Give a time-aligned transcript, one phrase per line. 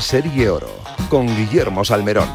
[0.00, 0.70] Serie Oro
[1.08, 2.28] con Guillermo Salmerón.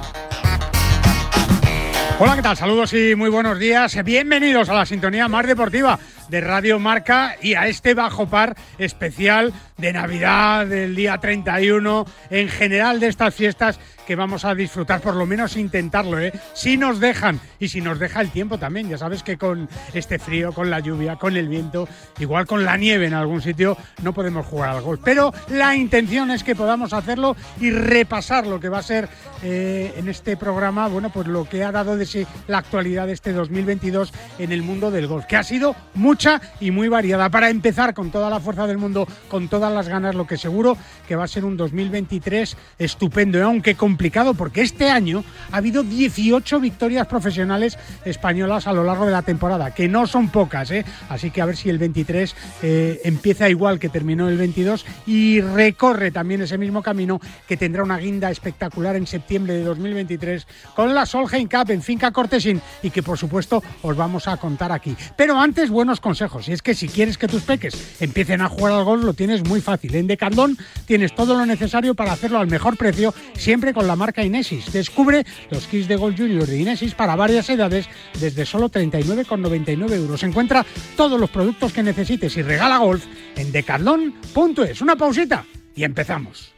[2.21, 2.57] Hola, ¿qué tal?
[2.57, 4.03] Saludos y muy buenos días.
[4.03, 9.53] Bienvenidos a la sintonía más deportiva de Radio Marca y a este bajo par especial
[9.77, 15.15] de Navidad, del día 31, en general de estas fiestas que vamos a disfrutar, por
[15.15, 16.33] lo menos intentarlo, ¿eh?
[16.55, 18.89] Si nos dejan y si nos deja el tiempo también.
[18.89, 22.75] Ya sabes que con este frío, con la lluvia, con el viento, igual con la
[22.75, 24.99] nieve en algún sitio, no podemos jugar al golf.
[25.05, 29.07] Pero la intención es que podamos hacerlo y repasar lo que va a ser
[29.43, 33.13] eh, en este programa, bueno, pues lo que ha dado de sí la actualidad de
[33.13, 37.29] este 2022 en el mundo del golf, que ha sido mucha y muy variada.
[37.29, 40.75] Para empezar con toda la fuerza del mundo, con todas las ganas, lo que seguro
[41.07, 43.43] que va a ser un 2023 estupendo, ¿eh?
[43.43, 49.11] aunque complicado, porque este año ha habido 18 victorias profesionales españolas a lo largo de
[49.11, 50.85] la temporada, que no son pocas, ¿eh?
[51.09, 52.33] así que a ver si el 23
[52.63, 57.83] eh, empieza igual que terminó el 22 y recorre también ese mismo camino que tendrá
[57.83, 62.91] una guinda espectacular en septiembre de 2023 con la Solheim Cup en Finca Cortesín y
[62.91, 64.95] que por supuesto os vamos a contar aquí.
[65.17, 66.47] Pero antes, buenos consejos.
[66.47, 69.45] Y es que si quieres que tus peques empiecen a jugar al golf, lo tienes
[69.45, 69.93] muy fácil.
[69.95, 74.23] En Decathlon tienes todo lo necesario para hacerlo al mejor precio, siempre con la marca
[74.23, 74.71] Inesis.
[74.71, 80.21] Descubre los kits de Golf Junior de Inesis para varias edades desde solo 39,99 euros.
[80.21, 80.63] Encuentra
[80.95, 83.03] todos los productos que necesites y regala golf
[83.35, 84.81] en decathlon.es.
[84.81, 85.43] Una pausita
[85.75, 86.53] y empezamos.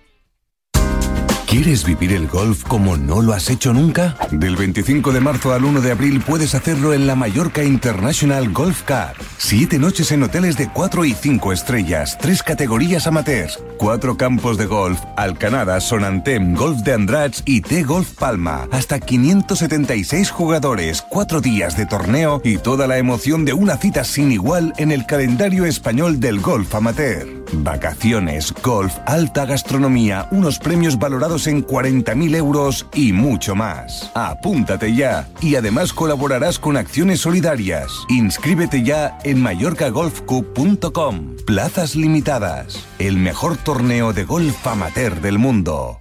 [1.52, 4.16] ¿Quieres vivir el golf como no lo has hecho nunca?
[4.32, 8.84] Del 25 de marzo al 1 de abril puedes hacerlo en la Mallorca International Golf
[8.84, 9.22] Cup.
[9.38, 14.68] Siete noches en hoteles de 4 y 5 estrellas, tres categorías amateurs, cuatro campos de
[14.68, 18.68] golf, Alcanada, Sonantem, Golf de Andrats y T-Golf Palma.
[18.72, 24.32] Hasta 576 jugadores, cuatro días de torneo y toda la emoción de una cita sin
[24.32, 27.28] igual en el calendario español del golf amateur.
[27.54, 34.12] Vacaciones, golf, alta gastronomía, unos premios valorados en 40.000 euros y mucho más.
[34.14, 37.92] Apúntate ya y además colaborarás con acciones solidarias.
[38.10, 41.36] Inscríbete ya en mallorcagolfcup.com.
[41.48, 42.86] Plazas limitadas.
[43.00, 46.01] El mejor torneo de golf amateur del mundo.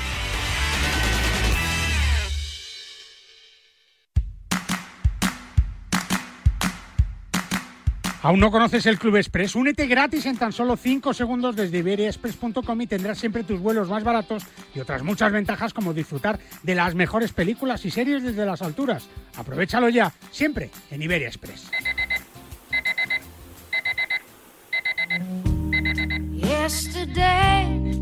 [8.23, 9.55] ¿Aún no conoces el Club Express?
[9.55, 14.03] Únete gratis en tan solo 5 segundos desde iberiaexpress.com y tendrás siempre tus vuelos más
[14.03, 14.43] baratos
[14.75, 19.09] y otras muchas ventajas como disfrutar de las mejores películas y series desde las alturas.
[19.37, 21.71] Aprovechalo ya, siempre en Iberia Express.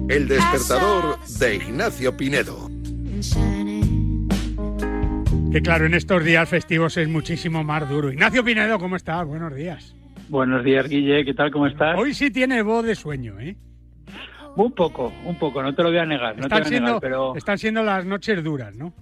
[0.09, 2.69] El despertador de Ignacio Pinedo.
[5.51, 8.11] Que claro, en estos días festivos es muchísimo más duro.
[8.11, 9.25] Ignacio Pinedo, ¿cómo estás?
[9.25, 9.95] Buenos días.
[10.29, 11.51] Buenos días, Guille, ¿qué tal?
[11.51, 11.97] ¿Cómo estás?
[11.97, 13.57] Hoy sí tiene voz de sueño, ¿eh?
[14.55, 16.37] Un poco, un poco, no te lo voy a negar.
[16.37, 17.35] No están, te voy a siendo, negar, pero...
[17.35, 18.93] están siendo las noches duras, ¿no?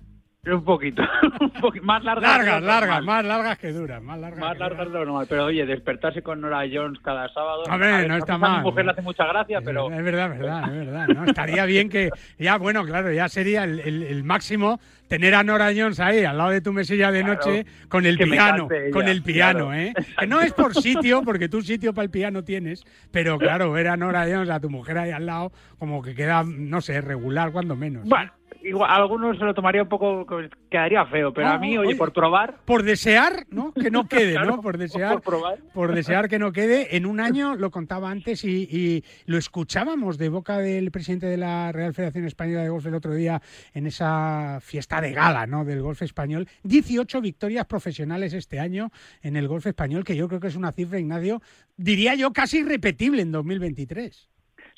[0.49, 1.01] Un poquito,
[1.41, 2.23] un poquito más largas.
[2.37, 4.39] Largas, largas, más largas que duras, más largas.
[4.39, 5.25] Más largas de lo normal.
[5.29, 7.63] Pero oye, despertarse con Nora Jones cada sábado.
[7.69, 8.57] A ver, no está A mal.
[8.59, 9.91] mi mujer le hace mucha gracia, pero.
[9.91, 11.07] Es verdad, es verdad, es verdad.
[11.09, 11.25] ¿no?
[11.25, 12.09] Estaría bien que,
[12.39, 16.37] ya, bueno, claro, ya sería el, el- el máximo tener a Nora Jones ahí al
[16.37, 19.73] lado de tu mesilla de Claro, noche con el piano, ella, con el piano, claro.
[19.73, 19.93] ¿eh?
[20.19, 23.87] Que no es por sitio, porque tú sitio para el piano tienes, pero claro, ver
[23.87, 27.51] a Nora Jones, a tu mujer ahí al lado, como que queda, no sé, regular
[27.53, 28.03] cuando menos.
[28.05, 28.31] Bueno,
[28.63, 30.25] igual, a algunos se lo tomaría un poco.
[30.69, 31.95] Quedaría feo, pero a mí, oye, oye.
[31.97, 32.57] por probar.
[32.65, 33.73] Por desear, ¿no?
[33.73, 34.61] Que no quede, Claro, ¿no?
[34.61, 35.59] Por desear, por probar.
[35.73, 36.95] por desear que no quede.
[36.97, 41.37] En un año, lo contaba antes y, y lo escuchábamos de boca del presidente de
[41.37, 43.41] la Real Federación Española de Golf el otro día
[43.73, 45.65] en esa fiesta de gala, ¿no?
[45.65, 46.47] Del golf español.
[46.63, 50.71] 18 victorias profesionales este año en el golf español, que yo creo que es una
[50.71, 51.41] cifra, Ignacio,
[51.75, 54.29] diría yo casi irrepetible en 2023.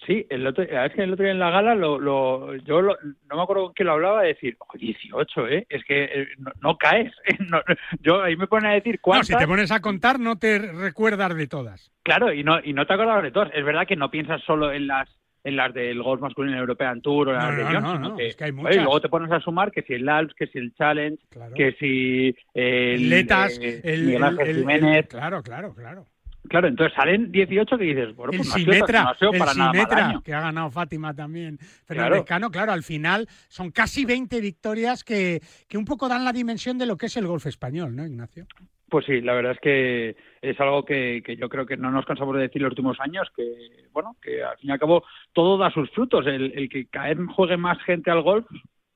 [0.06, 2.82] Sí, el otro, verdad es que el otro día en la gala, lo, lo, yo
[2.82, 2.98] lo-
[3.30, 5.66] no me acuerdo con quién lo hablaba, de decir, "Ojo, 18, ¿eh?
[5.70, 7.12] Es que eh, no, no caes.
[7.26, 7.36] ¿eh?
[7.52, 7.62] No-
[8.02, 9.28] yo ahí me ponen a decir No, cuántas.
[9.28, 11.92] si te pones a contar, no te recuerdas de todas.
[12.04, 13.52] Claro, y no, y no te acordabas de todas.
[13.54, 15.10] Es verdad que no piensas solo en las
[15.46, 18.16] en las del golf masculino European Tour o las No, de no, Jones, no, no,
[18.18, 18.76] que, es que hay oye, muchas.
[18.84, 21.54] luego te pones a sumar que si el Alps, que si el Challenge, Claro.
[21.56, 25.08] que si el, Letas, eh, el, Miguel Ángel el- el- Jiménez.
[25.08, 26.06] claro, claro, claro.
[26.50, 29.18] Claro, entonces salen 18 que dices, bueno, el pues no ha sido, Simetra, no ha
[29.18, 30.22] sido el para nada mal año.
[30.22, 31.58] que ha ganado Fátima también.
[31.86, 32.26] Fernández Claro.
[32.26, 36.78] Cano, claro, al final son casi 20 victorias que, que un poco dan la dimensión
[36.78, 38.46] de lo que es el golf español, ¿no, Ignacio?
[38.90, 42.06] Pues sí, la verdad es que es algo que, que yo creo que no nos
[42.06, 45.04] cansamos de decir los últimos años, que bueno, que al fin y al cabo
[45.34, 46.26] todo da sus frutos.
[46.26, 48.48] El, el que vez juegue más gente al golf,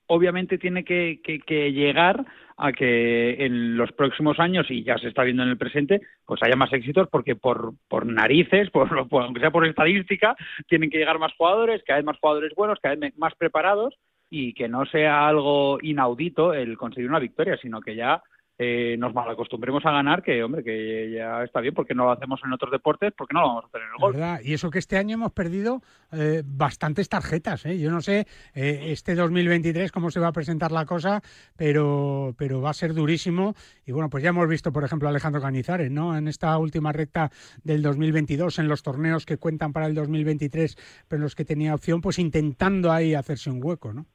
[0.07, 2.25] obviamente tiene que, que- que llegar
[2.57, 6.41] a que en los próximos años, y ya se está viendo en el presente, pues
[6.43, 10.35] haya más éxitos, porque por, por narices, por, por- aunque sea por estadística,
[10.67, 13.95] tienen que llegar más jugadores, cada vez más jugadores buenos, cada vez más preparados,
[14.29, 18.21] y que no sea algo inaudito el conseguir una victoria, sino que ya
[18.59, 22.39] eh, nos malacostumbremos a ganar, que hombre, que ya está bien, porque no lo hacemos
[22.45, 24.79] en otros deportes, porque no lo vamos a hacer en el verdad, y eso que
[24.79, 25.81] este año hemos perdido
[26.11, 27.65] eh, bastantes tarjetas.
[27.65, 27.79] ¿eh?
[27.79, 31.21] Yo no sé eh, este 2023 cómo se va a presentar la cosa,
[31.55, 33.55] pero, pero va a ser durísimo.
[33.85, 36.15] Y bueno, pues ya hemos visto, por ejemplo, a Alejandro Canizares, ¿no?
[36.15, 37.31] En esta última recta
[37.63, 41.73] del 2022, en los torneos que cuentan para el 2023, pero en los que tenía
[41.73, 44.05] opción, pues intentando ahí hacerse un hueco, ¿no?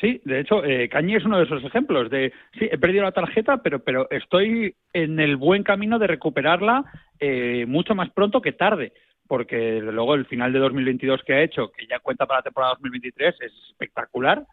[0.00, 3.12] Sí, de hecho, eh, Cañi es uno de esos ejemplos de, sí, he perdido la
[3.12, 6.84] tarjeta, pero, pero estoy en el buen camino de recuperarla
[7.18, 8.92] eh, mucho más pronto que tarde,
[9.26, 12.44] porque desde luego el final de 2022 que ha hecho, que ya cuenta para la
[12.44, 14.44] temporada 2023, es espectacular.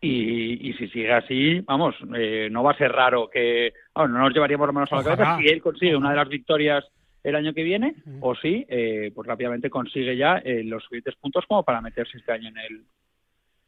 [0.00, 4.18] Y, y si sigue así, vamos, eh, no va a ser raro que, vamos, no
[4.18, 5.16] nos llevaríamos las manos a la Ojalá.
[5.16, 6.84] cabeza si él consigue una de las victorias
[7.22, 11.46] el año que viene, o si eh, pues rápidamente consigue ya eh, los suficientes puntos
[11.48, 12.84] como para meterse este año en el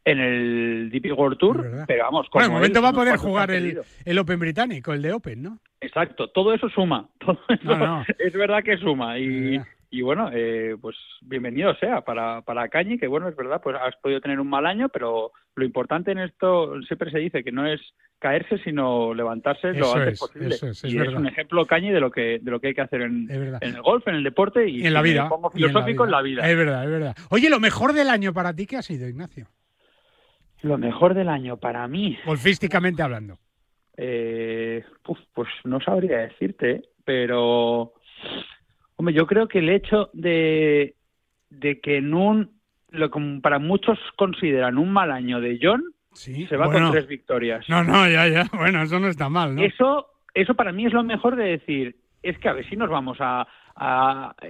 [0.07, 4.19] en el DP World Tour, pero vamos, bueno, momento va a poder jugar el, el,
[4.19, 5.59] Open británico, el de Open, ¿no?
[5.81, 9.59] Exacto, todo eso suma, todo eso es verdad que suma y,
[9.89, 13.97] y bueno, eh, pues bienvenido sea para, para Cañi, que bueno, es verdad, pues has
[13.97, 17.67] podido tener un mal año, pero lo importante en esto siempre se dice que no
[17.67, 17.81] es
[18.17, 20.55] caerse, sino levantarse lo antes posible.
[20.83, 23.29] y es un ejemplo Cañi de lo que de lo que hay que hacer en,
[23.29, 25.27] el golf, en el deporte y, en la vida.
[25.27, 26.49] pongo filosófico en la, vida.
[26.49, 27.15] Es verdad, es verdad.
[27.29, 29.47] Oye, lo mejor del año para ti, ¿qué ha sido, Ignacio?
[30.61, 32.17] Lo mejor del año para mí.
[32.25, 33.37] Golfísticamente hablando.
[33.95, 34.83] Eh,
[35.33, 37.93] pues no sabría decirte, pero
[38.97, 40.95] Hombre, yo creo que el hecho de,
[41.49, 42.59] de que en un,
[42.89, 45.83] lo como para muchos consideran un mal año de John,
[46.13, 47.69] se va con tres victorias.
[47.69, 49.61] No, no, ya, ya, bueno, eso no está mal, ¿no?
[49.61, 52.89] Eso, eso para mí es lo mejor de decir, es que a ver si nos
[52.89, 53.47] vamos a,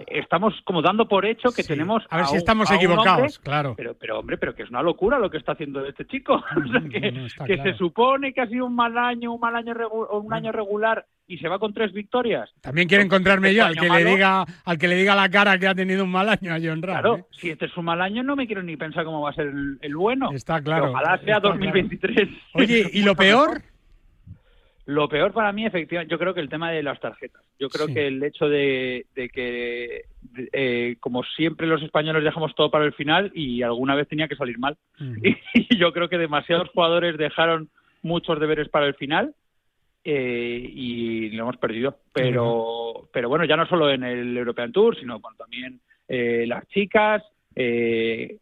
[0.07, 3.73] estamos como dando por hecho que tenemos a ver si estamos equivocados claro.
[3.75, 6.43] pero pero hombre pero que es una locura lo que está haciendo este chico.
[6.57, 9.73] O sea, que, que se supone que ha sido un mal año un mal año
[10.11, 12.49] un año regular y se va con tres victorias.
[12.61, 15.67] También quiere encontrarme yo al que le diga al que le diga la cara que
[15.67, 17.25] ha tenido un mal año a John Ram claro ¿eh?
[17.31, 19.47] si este es un mal año no me quiero ni pensar cómo va a ser
[19.81, 20.31] el, bueno.
[20.31, 23.61] Está claro ojalá sea 2023 oye y lo peor
[24.87, 27.43] lo peor para mí, efectivamente, yo creo que el tema de las tarjetas.
[27.59, 30.05] Yo creo que el hecho de, que,
[30.53, 34.37] eh, como siempre, los españoles dejamos todo para el final y alguna vez tenía que
[34.37, 34.77] salir mal.
[35.53, 37.69] Y, yo creo que demasiados jugadores dejaron
[38.01, 39.35] muchos deberes para el final
[40.05, 41.97] eh, y lo hemos perdido.
[42.13, 47.23] Pero, pero bueno, ya no solo en el European Tour, sino también eh, las chicas,
[47.53, 48.39] que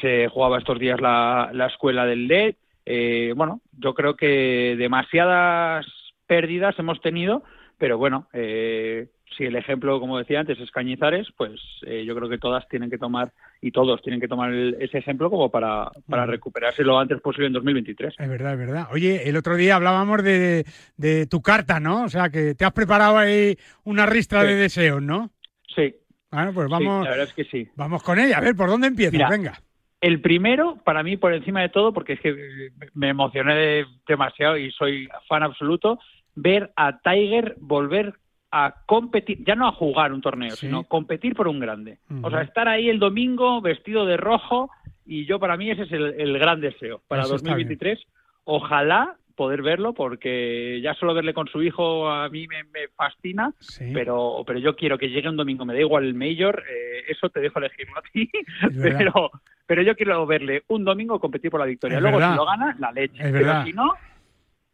[0.00, 2.56] se jugaba estos días la, la escuela del LED
[2.90, 5.84] eh, bueno, yo creo que demasiadas
[6.26, 7.42] pérdidas hemos tenido,
[7.76, 12.30] pero bueno, eh, si el ejemplo, como decía antes, es Cañizares, pues eh, yo creo
[12.30, 16.24] que todas tienen que tomar y todos tienen que tomar ese ejemplo como para, para
[16.24, 18.14] recuperarse lo antes posible en 2023.
[18.18, 18.88] Es verdad, es verdad.
[18.90, 20.64] Oye, el otro día hablábamos de,
[20.96, 22.04] de tu carta, ¿no?
[22.04, 25.30] O sea, que te has preparado ahí una ristra de deseos, ¿no?
[25.76, 25.94] Sí.
[26.30, 27.04] Bueno, pues vamos.
[27.04, 27.68] la verdad es que sí.
[27.76, 28.38] Vamos con ella.
[28.38, 29.28] A ver, ¿por dónde empieza?
[29.28, 29.60] Venga.
[30.00, 34.70] El primero, para mí, por encima de todo, porque es que me emocioné demasiado y
[34.72, 35.98] soy fan absoluto,
[36.36, 38.14] ver a Tiger volver
[38.50, 41.98] a competir, ya no a jugar un torneo, sino competir por un grande.
[42.22, 44.70] O sea, estar ahí el domingo vestido de rojo
[45.04, 47.98] y yo para mí ese es el, gran deseo para 2023.
[48.44, 53.54] Ojalá poder verlo porque ya solo verle con su hijo a mí me, fascina,
[53.94, 57.30] pero pero yo quiero que llegue un domingo, me da igual el mayor, eh, eso
[57.30, 58.28] te dejo elegirlo a ti,
[58.82, 59.30] pero
[59.64, 62.00] pero yo quiero verle un domingo competir por la victoria.
[62.00, 63.94] Luego si lo gana, la leche, pero si no,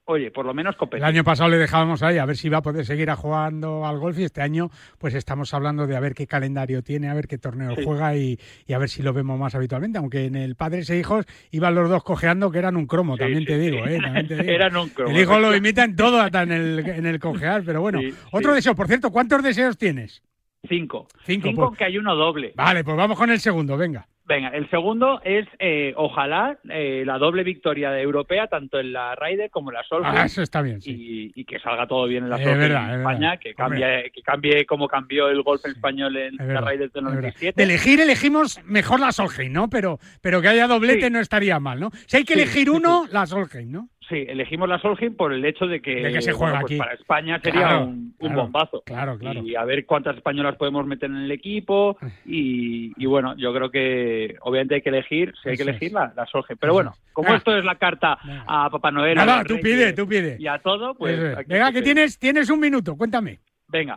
[0.06, 1.02] oye, por lo menos competir.
[1.02, 3.99] El año pasado le dejábamos ahí a ver si va a poder seguir jugando al
[3.99, 7.26] golf y este año pues estamos hablando de a ver qué calendario tiene, a ver
[7.26, 8.38] qué torneo juega y,
[8.73, 11.88] a ver si lo vemos más habitualmente, aunque en el Padres e Hijos iban los
[11.88, 13.99] dos cojeando que eran un cromo, también, te digo, ¿eh?
[14.46, 15.11] eran un cromo.
[15.11, 18.00] El hijo lo imita en todo, hasta en el, en el cojear, pero bueno.
[18.32, 20.23] Otro deseo, por cierto, ¿cuántos deseos tienes?
[20.68, 21.06] Cinco.
[21.25, 21.78] Cinco, Cinco pues.
[21.78, 22.52] que hay uno doble.
[22.56, 24.06] Vale, pues vamos con el segundo, venga.
[24.26, 29.14] Venga, el segundo es, eh, ojalá, eh, la doble victoria de europea, tanto en la
[29.14, 30.14] Ryder como en la Solheim.
[30.16, 33.54] Ah, eso está bien, y, que salga todo bien en la Solheim en España, que
[33.54, 37.52] cambie, que cambie como cambió el golf español en la Ryder del 97.
[37.54, 39.69] De elegir, elegimos mejor la Solheim, ¿no?
[39.69, 41.90] Pero, pero que haya doblete no estaría mal, ¿no?
[42.07, 43.90] Si hay que elegir uno, la Solheim, ¿no?
[44.08, 46.76] Sí, elegimos la Solheim por el hecho de que, se juega pues aquí.
[46.76, 48.82] para España sería un, bombazo.
[48.84, 49.42] Claro, claro.
[49.42, 51.96] Y a ver cuántas españolas podemos meter en el equipo.
[52.26, 56.26] Y, bueno, yo creo que obviamente hay que elegir, si hay que elegir la, la
[56.26, 56.58] Solheim.
[56.58, 60.37] Pero bueno, como esto es la carta a Papá Noel, Nada, tú pide, tú pide.
[60.38, 61.46] Y a todo, pues.
[61.46, 63.40] Venga, que tienes, tienes un minuto, cuéntame.
[63.68, 63.96] Venga.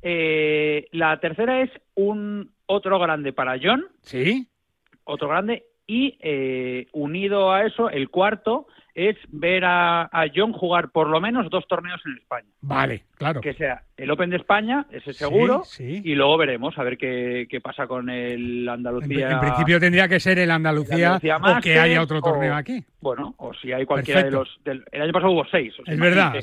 [0.00, 3.84] Eh, la tercera es un otro grande para John.
[4.00, 4.48] Sí.
[5.04, 5.64] Otro grande.
[5.86, 11.48] Y eh, unido a eso, el cuarto es ver a, John jugar por lo menos
[11.50, 12.48] dos torneos en España.
[12.60, 13.40] Vale, claro.
[13.40, 17.86] Que sea el Open de España, ese seguro, y luego veremos a ver qué, pasa
[17.86, 19.30] con el Andalucía.
[19.30, 22.82] En, principio tendría que ser el Andalucía, o que haya otro torneo aquí.
[23.00, 24.48] Bueno, o si hay cualquiera de los...
[24.64, 25.74] el año pasado hubo seis.
[25.86, 26.34] es verdad,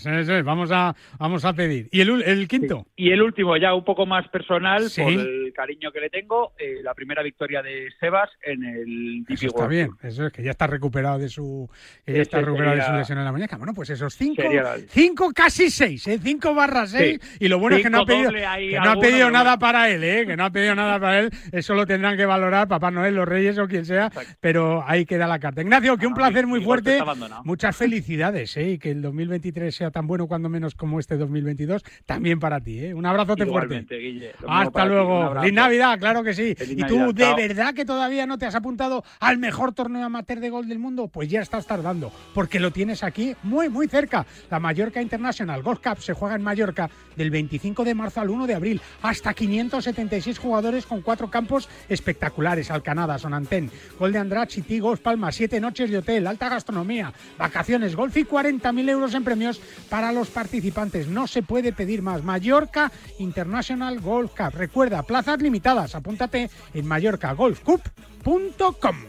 [0.44, 1.88] vamos, a, vamos a pedir.
[1.90, 2.86] ¿Y el, el quinto?
[2.98, 6.80] Y el último, ya un poco más personal, por el cariño que le tengo, eh,
[6.84, 10.68] la primera victoria de Sebas en el Eso está bien, eso es que ya está
[10.68, 11.70] recuperado de su...
[12.06, 13.58] Que ya está recuperado de su lesión en la muñeca.
[13.58, 16.20] Bueno, pues esos cinco, la- cinco casi seis, ¿eh?
[16.22, 17.20] cinco barras seis.
[17.40, 19.60] Y lo bueno es que no ha pedido, que no ha pedido nada bueno.
[19.60, 20.26] para él, ¿eh?
[20.26, 21.32] que no ha pedido nada para él.
[21.52, 24.12] Eso lo tendrán que valorar Papá Noel, los Reyes o quien sea.
[24.40, 25.62] Pero ahí queda la carta.
[25.62, 27.00] Ignacio, que un Ah, placer muy fuerte.
[27.44, 28.72] Muchas felicidades, ¿eh?
[28.72, 31.84] y que el 2023 sea tan bueno cuando menos como este 2022.
[32.06, 32.86] También para ti.
[32.86, 32.94] ¿eh?
[32.94, 33.76] Un abrazote fuerte.
[33.76, 34.32] Igualmente, Guille.
[34.42, 35.34] Lo mismo Hasta luego.
[35.40, 36.56] Feliz Navidad, claro que sí.
[36.56, 37.36] Feliz ¿Y tú Navidad, de chao.
[37.36, 41.08] verdad que todavía no te has apuntado al mejor torneo amateur de gol del mundo?
[41.08, 44.26] Pues ya estás tardando, porque lo tienes aquí muy, muy cerca.
[44.50, 48.48] La Mallorca International Golf Cup se juega en Mallorca del 25 de marzo al 1
[48.48, 48.82] de abril.
[49.02, 52.72] Hasta 576 jugadores con cuatro campos espectaculares.
[52.72, 57.96] Alcanada, Sonantén, Gol de Andrade, Chití, Golf Palma, siete noches de hotel, alta gastronomía, vacaciones,
[57.96, 61.08] golf y 40.000 euros en premios para los participantes.
[61.08, 62.24] No se puede pedir más.
[62.24, 64.56] Mallorca International Golf Cup.
[64.56, 65.96] Recuerda, plazas limitadas.
[65.96, 69.09] Apúntate en mallorcagolfcup.com.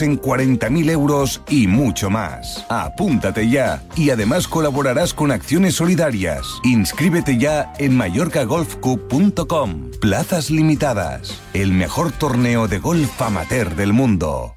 [0.00, 2.64] en 40.000 euros y mucho más.
[2.70, 6.46] Apúntate ya y además colaborarás con acciones solidarias.
[6.62, 9.90] Inscríbete ya en mallorcagolfcup.com.
[10.00, 11.38] Plazas limitadas.
[11.52, 14.56] El mejor torneo de golf amateur del mundo.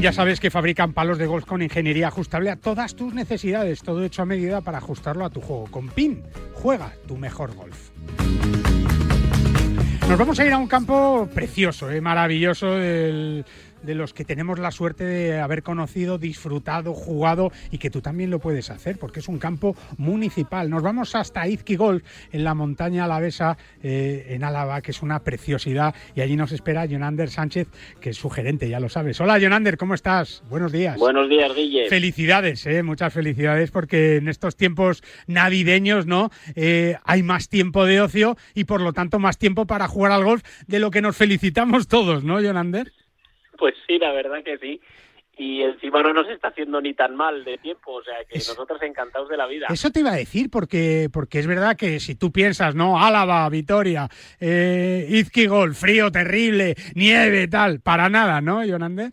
[0.00, 4.04] ya sabes que fabrican palos de golf con ingeniería ajustable a todas tus necesidades, todo
[4.04, 5.66] hecho a medida para ajustarlo a tu juego.
[5.70, 6.22] Con PIN,
[6.54, 7.90] juega tu mejor golf.
[10.08, 13.44] Nos vamos a ir a un campo precioso, eh, maravilloso del
[13.82, 18.30] de los que tenemos la suerte de haber conocido, disfrutado, jugado y que tú también
[18.30, 20.70] lo puedes hacer porque es un campo municipal.
[20.70, 25.94] Nos vamos hasta Izquigol, en la montaña alavesa, eh, en Álava, que es una preciosidad
[26.14, 27.68] y allí nos espera Jonander Sánchez,
[28.00, 29.20] que es su gerente, ya lo sabes.
[29.20, 30.42] Hola Jonander, ¿cómo estás?
[30.48, 30.96] Buenos días.
[30.98, 31.88] Buenos días, Guille.
[31.88, 36.30] Felicidades, eh, muchas felicidades porque en estos tiempos navideños, ¿no?
[36.54, 40.24] Eh, hay más tiempo de ocio y por lo tanto más tiempo para jugar al
[40.24, 42.92] golf de lo que nos felicitamos todos, ¿no, Jonander?
[43.58, 44.80] Pues sí, la verdad que sí.
[45.36, 48.82] Y encima no nos está haciendo ni tan mal de tiempo, o sea que nosotros
[48.82, 49.68] encantados de la vida.
[49.70, 53.00] Eso te iba a decir, porque, porque es verdad que si tú piensas, ¿no?
[53.00, 54.08] Álava, Vitoria,
[54.40, 59.12] eh, Izquigol, frío terrible, nieve, tal, para nada, ¿no, Jonander?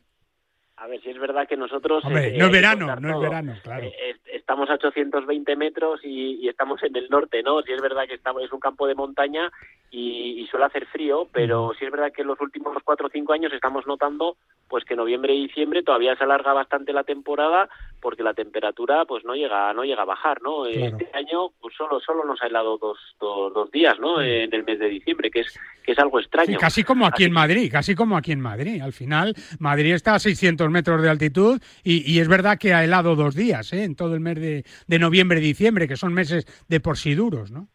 [0.77, 2.03] A ver, si es verdad que nosotros...
[2.05, 3.86] Hombre, no es verano, no es verano, claro.
[3.86, 7.62] Eh, estamos a 820 metros y, estamos en el norte, ¿no?
[7.62, 9.52] Si es verdad que estamos, es un campo de montaña
[9.91, 13.34] y, suele hacer frío, pero sí es verdad que en los últimos cuatro o cinco
[13.34, 17.69] años estamos notando pues que noviembre y diciembre todavía se alarga bastante la temporada
[18.02, 22.00] porque la temperatura pues no llega no llega a bajar no este año pues solo
[22.00, 25.60] solo nos ha helado dos, dos, días no en el mes de diciembre que es
[25.84, 26.58] que es algo extraño.
[26.60, 28.82] Casi como aquí en Madrid casi como aquí en Madrid.
[28.82, 33.15] Al final Madrid está a 600 metros de altitud y, es verdad que ha helado
[33.15, 33.84] dos días ¿eh?
[33.84, 37.51] en todo el mes de, de noviembre diciembre que son meses de por sí duros
[37.51, 37.69] no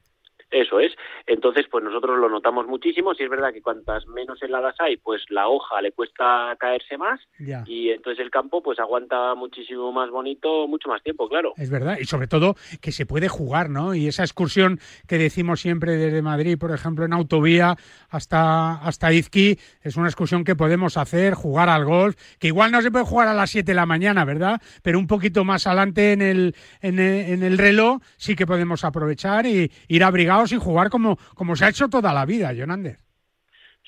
[0.51, 0.93] eso es.
[1.31, 3.15] Entonces, pues nosotros lo notamos muchísimo.
[3.15, 7.21] Si es verdad que cuantas menos heladas hay, pues la hoja le cuesta caerse más
[7.67, 11.53] y entonces el campo pues aguanta muchísimo más bonito, mucho más tiempo, claro.
[11.57, 11.99] Es verdad.
[12.01, 13.95] Y sobre todo que se puede jugar, ¿no?
[13.95, 17.77] Y esa excursión que decimos siempre desde Madrid, por ejemplo, en autovía
[18.09, 22.83] hasta, hasta Izqui, es una excursión que podemos hacer, jugar al golf, que igual no
[22.83, 24.61] se puede jugar a las 7 de la mañana, ¿verdad?
[24.83, 28.83] Pero un poquito más adelante en el, en el, en el reloj sí que podemos
[28.83, 32.99] aprovechar y ir abrigados y jugar como, como se ha hecho toda la vida, Jonander.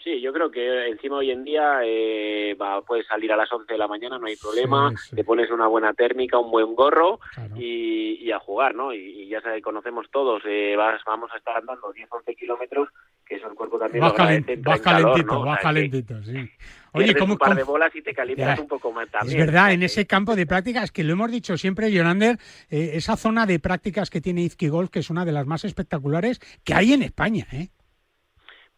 [0.03, 3.73] Sí, yo creo que encima hoy en día eh, va, puedes salir a las 11
[3.73, 7.21] de la mañana, no hay problema, te pones una buena térmica, un buen gorro
[7.57, 8.95] y, a jugar, ¿no?
[8.95, 12.88] Y, ya sabes, conocemos todos, eh, vas, vamos a estar andando 10, 11 kilómetros,
[13.27, 16.51] que eso el cuerpo también vas, vas calentito, vas calentito, sí.
[16.95, 19.38] Oye, ¿cómo, un par de bolas y te calientas un poco más también.
[19.38, 22.38] Es verdad, en ese campo de prácticas, que lo hemos dicho siempre, Jonander,
[22.71, 25.65] eh, esa zona de prácticas que tiene Izqui Golf, que es una de las más
[25.65, 27.69] espectaculares que hay en España, ¿eh?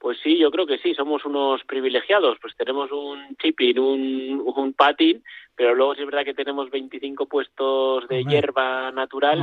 [0.04, 4.74] Pues sí, yo creo que sí, somos unos privilegiados, pues tenemos un chipping, un, un
[4.74, 5.22] patín,
[5.56, 9.38] pero luego sí es verdad que tenemos 25 puestos de hierba natural.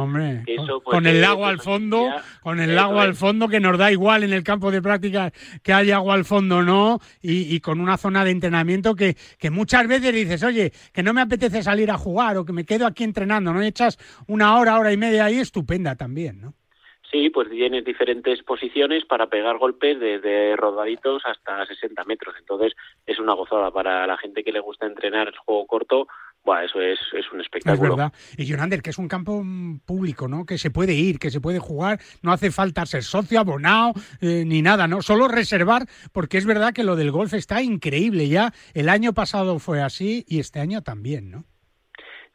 [0.45, 2.08] que eso, pues, con el agua al fondo,
[2.43, 5.74] con el agua al fondo que nos da igual en el campo de práctica que
[5.74, 9.50] haya agua al fondo o no, y, y, con una zona de entrenamiento que, que
[9.50, 12.86] muchas veces dices, oye, que no me apetece salir a jugar o que me quedo
[12.86, 13.63] aquí entrenando, ¿no?
[13.63, 13.97] Y echas
[14.28, 16.54] una hora, hora y media ahí, estupenda también, ¿no?
[17.12, 22.36] Sí, pues tienes diferentes posiciones para pegar golpes desde rodaditos hasta 60 metros.
[22.39, 22.74] Entonces
[23.06, 26.08] es una gozada para la gente que le gusta entrenar el juego corto.
[26.43, 27.91] Buah, eso es, es un espectáculo.
[27.91, 28.13] Es verdad.
[28.38, 29.43] Y Jonander, que es un campo
[29.86, 30.45] público, ¿no?
[30.45, 32.00] Que se puede ir, que se puede jugar.
[32.24, 35.02] No hace falta ser socio, abonado, eh, ni nada, ¿no?
[35.02, 38.54] Solo reservar, porque es verdad que lo del golf está increíble ya.
[38.74, 41.43] El año pasado fue así y este año también, ¿no?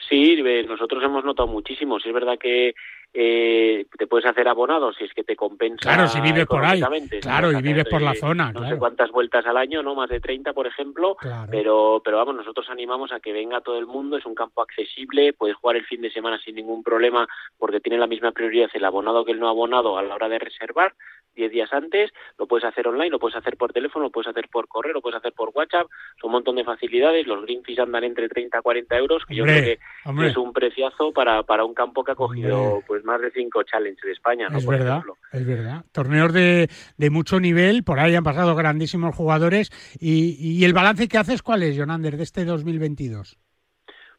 [0.09, 0.37] Sí,
[0.69, 1.99] nosotros hemos notado muchísimo.
[1.99, 2.75] Sí, es verdad que
[3.13, 5.83] eh, te puedes hacer abonado si es que te compensa.
[5.83, 6.83] Claro, si vives por ahí.
[7.21, 8.53] Claro, y vives por la zona.
[8.53, 11.17] No sé cuántas vueltas al año, no más de 30, por ejemplo.
[11.51, 14.17] Pero, pero vamos, nosotros animamos a que venga todo el mundo.
[14.17, 17.27] Es un campo accesible, puedes jugar el fin de semana sin ningún problema
[17.59, 20.39] porque tiene la misma prioridad el abonado que el no abonado a la hora de
[20.39, 20.95] reservar.
[21.37, 24.49] 10 días antes, lo puedes hacer online, lo puedes hacer por teléfono, lo puedes hacer
[24.51, 25.87] por correo, lo puedes hacer por WhatsApp,
[26.21, 29.37] son un montón de facilidades, los green fees andan entre 30 a 40 euros, que
[29.37, 29.79] yo creo que
[30.27, 34.03] es un preciazo para, para un campo que ha cogido pues más de cinco challenges
[34.03, 34.57] de España, ¿no?
[34.57, 35.85] Es verdad, es verdad.
[35.93, 41.07] Torneos de, de mucho nivel, por ahí han pasado grandísimos jugadores y, y el balance
[41.07, 43.39] que haces, ¿cuál es, Jonander, de este 2022?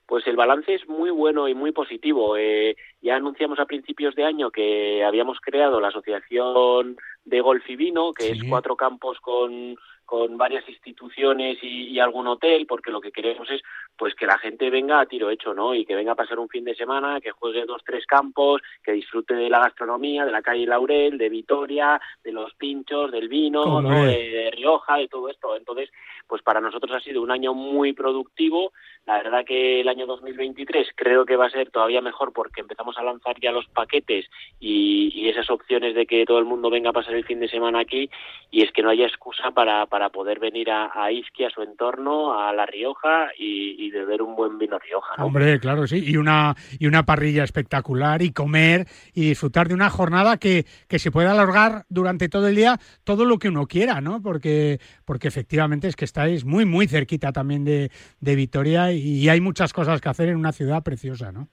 [0.05, 2.37] Pues el balance es muy bueno y muy positivo.
[2.37, 7.77] Eh, ya anunciamos a principios de año que habíamos creado la Asociación de Golf y
[7.77, 9.75] Vino, que es cuatro campos con,
[10.07, 13.61] con varias instituciones y, algún hotel, porque lo que queremos es
[13.97, 15.75] pues que la gente venga a tiro hecho, ¿no?
[15.75, 18.93] Y que venga a pasar un fin de semana, que juegue dos, tres campos, que
[18.93, 23.81] disfrute de la gastronomía, de la calle Laurel, de Vitoria, de los pinchos, del vino,
[23.81, 24.05] ¿no?
[24.05, 25.57] de, Rioja, de todo esto.
[25.57, 25.89] Entonces,
[26.27, 28.71] pues para nosotros ha sido un año muy productivo.
[29.05, 32.97] La verdad que el año 2023 creo que va a ser todavía mejor porque empezamos
[32.97, 34.25] a lanzar ya los paquetes
[34.59, 37.79] y, esas opciones de que todo el mundo venga a pasar el fin de semana
[37.79, 38.09] aquí
[38.49, 42.39] y es que no haya excusa para para poder venir a, a a su entorno,
[42.39, 45.23] a La Rioja y, beber un buen vino Rioja.
[45.23, 49.89] Hombre, claro, sí, y una, y una parrilla espectacular y comer y disfrutar de una
[49.89, 54.01] jornada que, que se pueda alargar durante todo el día todo lo que uno quiera,
[54.01, 54.21] ¿no?
[54.21, 59.41] Porque, porque efectivamente es que estáis muy, muy cerquita también de, de Vitoria y hay
[59.41, 61.49] muchas cosas que hacer en una ciudad preciosa, ¿no?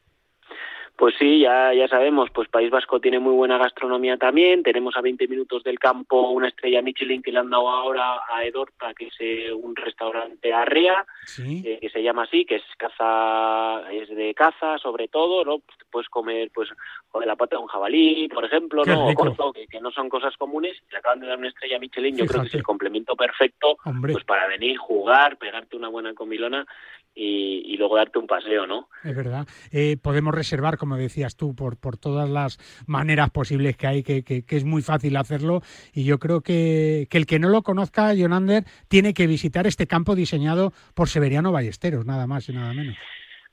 [0.97, 5.01] Pues sí, ya, ya sabemos, pues País Vasco tiene muy buena gastronomía también, tenemos a
[5.01, 9.09] 20 minutos del campo una estrella Michelin que le han dado ahora a Edorta, que
[9.09, 11.05] es eh, un restaurante arrea,
[11.41, 15.59] eh, que se llama así, que es caza, es de caza sobre todo, ¿no?
[15.59, 16.69] Pues puedes comer, pues,
[17.19, 19.09] de la pata de un jabalí, por ejemplo, ¿no?
[19.09, 22.43] O que, no son cosas comunes, le acaban de dar una estrella Michelin, yo creo
[22.43, 26.65] que es el complemento perfecto, pues para venir, jugar, pegarte una buena comilona
[27.15, 28.89] y, luego darte un paseo, ¿no?
[29.03, 29.47] Es verdad.
[29.73, 34.23] Eh, podemos reservar, como decías tú, por, por todas las maneras posibles que hay, que,
[34.23, 35.61] que, es muy fácil hacerlo.
[35.93, 39.87] Y yo creo que, que el que no lo conozca, Jonander, tiene que visitar este
[39.87, 42.97] campo diseñado por Severiano Ballesteros, nada más y nada menos.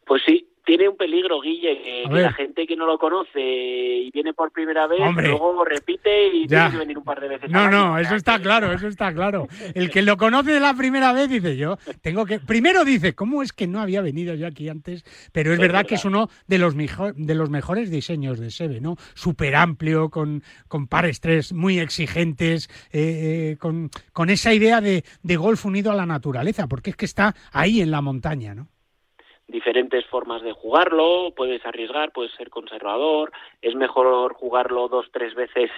[0.05, 4.33] Pues sí, tiene un peligro, Guille, que, la gente que no lo conoce y viene
[4.33, 7.49] por primera vez, luego repite y tiene que venir un par de veces.
[7.49, 9.47] No, no, eso está claro, eso está claro.
[9.73, 12.39] El que lo conoce de la primera vez dice yo, tengo que.
[12.39, 15.03] Primero dice, ¿cómo es que no había venido yo aquí antes?
[15.31, 18.81] Pero es, verdad, que es uno de los, mejor, de los mejores diseños de Sebe,
[18.81, 18.97] ¿no?
[19.13, 25.03] Súper amplio, con, con pares tres muy exigentes, eh, eh, con, con esa idea de,
[25.23, 28.67] de golf unido a la naturaleza, porque es que está ahí en la montaña, ¿no?
[29.51, 35.69] Diferentes formas de jugarlo, puedes arriesgar, puedes ser conservador, es mejor jugarlo dos, tres veces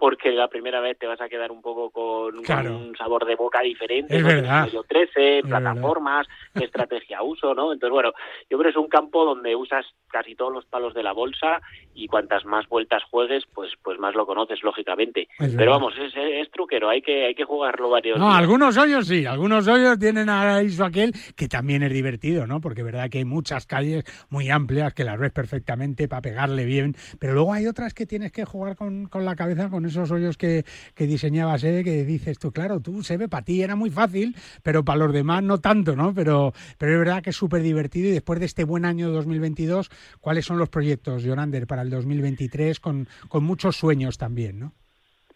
[0.00, 3.60] porque la primera vez te vas a quedar un poco con, un sabor de boca
[3.60, 4.66] diferente, es verdad.
[4.72, 7.74] Yo 13, plataformas, qué estrategia uso, ¿no?
[7.74, 8.12] Entonces, bueno,
[8.48, 11.60] yo creo que es un campo donde usas casi todos los palos de la bolsa
[11.94, 15.28] y cuantas más vueltas juegues, pues pues más lo conoces, lógicamente.
[15.38, 19.26] Pero vamos, es, es, truquero, hay que hay que jugarlo varios No, algunos hoyos sí,
[19.26, 22.62] algunos hoyos tienen a eso aquel que también es divertido, ¿no?
[22.62, 26.64] Porque es verdad que hay muchas calles muy amplias que las ves perfectamente para pegarle
[26.64, 30.10] bien, pero luego hay otras que tienes que jugar con, con la cabeza con esos
[30.10, 33.90] hoyos que, que diseñaba Sebe, que dices tú, claro, tú, Sebe, para ti era muy
[33.90, 36.14] fácil, pero para los demás no tanto, ¿no?
[36.14, 39.90] Pero, pero es verdad que es súper divertido y después de este buen año 2022,
[40.20, 44.72] ¿cuáles son los proyectos, Jonander, para el 2023 con, con muchos sueños también, ¿no?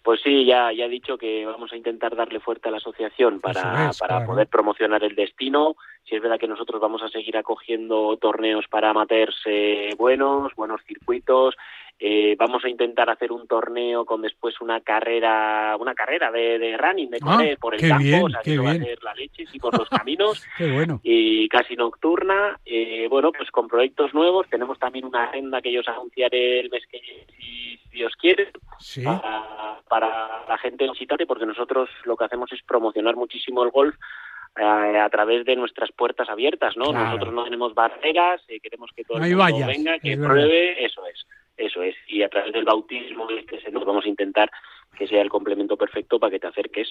[0.04, 3.40] Pues sí, ya, ya he dicho que vamos a intentar darle fuerte a la asociación
[3.40, 5.76] para, para poder promocionar el destino.
[6.04, 10.82] Si es verdad que nosotros vamos a seguir acogiendo torneos para amateurs eh, buenos, buenos
[10.86, 11.54] circuitos,
[11.98, 17.08] eh, vamos a intentar hacer un torneo con después una carrera, una carrera de, running,
[17.08, 19.58] de ah, correr por el campo, o sea, que va a ser la leche, y
[19.60, 20.44] por los caminos,
[21.04, 22.58] y casi nocturna.
[22.66, 26.70] Eh, bueno, pues con proyectos nuevos, tenemos también una agenda que yo os anunciaré el
[26.70, 27.00] mes que
[27.38, 28.50] si Dios quiere,
[29.88, 33.94] para, la gente visitante, porque nosotros lo que hacemos es promocionar muchísimo el golf
[34.56, 36.92] eh, a través de nuestras puertas abiertas, ¿no?
[36.92, 41.26] Nosotros no tenemos barreras, queremos que todo el mundo venga, que pruebe, eso es.
[41.56, 44.50] Eso es, y a través del bautismo este nos vamos a intentar
[44.98, 46.88] que sea el complemento perfecto para que te acerques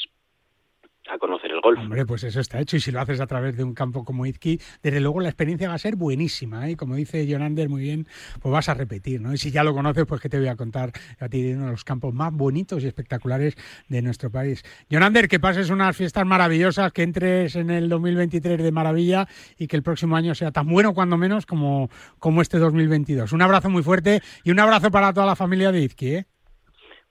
[1.10, 1.80] a conocer el golf.
[1.80, 2.78] Hombre, pues eso está hecho.
[2.78, 5.70] Y si lo haces a través de un campo como Izqui, desde luego la experiencia
[5.70, 6.70] va a ser buenísima.
[6.70, 6.76] ¿eh?
[6.76, 8.08] Como dice Jonander muy bien,
[8.42, 9.22] pues vas a repetir.
[9.22, 9.34] ¿no?
[9.34, 11.66] Y si ya lo conoces, pues que te voy a contar a ti de uno
[11.66, 13.56] de los campos más bonitos y espectaculares
[13.88, 14.63] de nuestro país.
[14.89, 19.76] Jonander, que pases unas fiestas maravillosas, que entres en el 2023 de maravilla y que
[19.76, 21.89] el próximo año sea tan bueno, cuando menos, como,
[22.20, 23.34] como este 2022.
[23.34, 26.16] Un abrazo muy fuerte y un abrazo para toda la familia de Izqui.
[26.16, 26.26] ¿eh?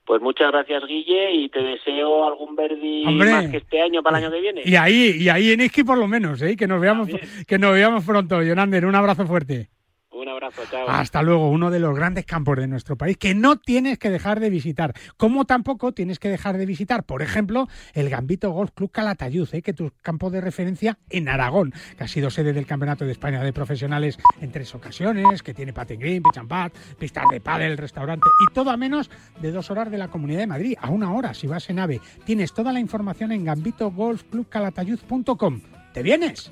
[0.05, 4.25] Pues muchas gracias, Guille, y te deseo algún Verdi más que este año para el
[4.25, 4.61] año que viene.
[4.65, 6.57] Y ahí, y ahí en Iski por lo menos, ¿eh?
[6.57, 7.07] que nos veamos,
[7.47, 8.85] que nos veamos pronto, Jonander.
[8.85, 9.69] Un abrazo fuerte.
[10.13, 10.87] Un abrazo, chao.
[10.87, 14.39] Hasta luego, uno de los grandes campos de nuestro país que no tienes que dejar
[14.39, 14.93] de visitar.
[15.17, 19.63] Como tampoco tienes que dejar de visitar, por ejemplo, el Gambito Golf Club Calatayud, ¿eh?
[19.63, 23.11] que es tu campo de referencia en Aragón, que ha sido sede del Campeonato de
[23.11, 27.75] España de Profesionales en tres ocasiones, que tiene patin green, pitch and pistas de pádel,
[27.77, 29.09] restaurante y todo a menos
[29.41, 32.01] de dos horas de la Comunidad de Madrid, a una hora si vas en AVE.
[32.23, 35.61] Tienes toda la información en gambitogolfclubcalatayud.com.
[35.93, 36.51] ¿Te vienes?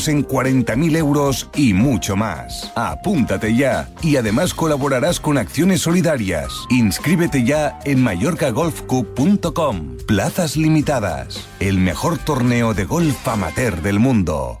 [0.07, 2.71] en 40.000 euros y mucho más.
[2.75, 6.51] Apúntate ya y además colaborarás con acciones solidarias.
[6.69, 9.97] Inscríbete ya en mallorcagolfcup.com.
[10.07, 11.47] Plazas limitadas.
[11.59, 14.60] El mejor torneo de golf amateur del mundo.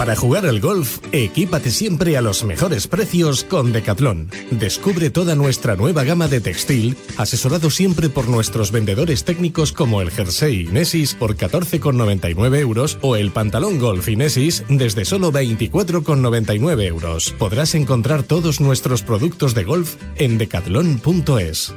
[0.00, 4.30] Para jugar al golf, equípate siempre a los mejores precios con Decathlon.
[4.50, 10.10] Descubre toda nuestra nueva gama de textil, asesorado siempre por nuestros vendedores técnicos como el
[10.10, 17.32] jersey Inesis por 14,99 euros o el pantalón golf Inesis desde solo 24,99 euros.
[17.32, 21.76] Podrás encontrar todos nuestros productos de golf en decathlon.es.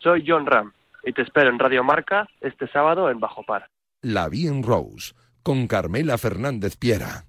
[0.00, 0.72] Soy John Ram
[1.04, 3.68] y te espero en Radio Marca este sábado en Bajo Par.
[4.04, 7.24] La Bien Rose con Carmela Fernández Piera.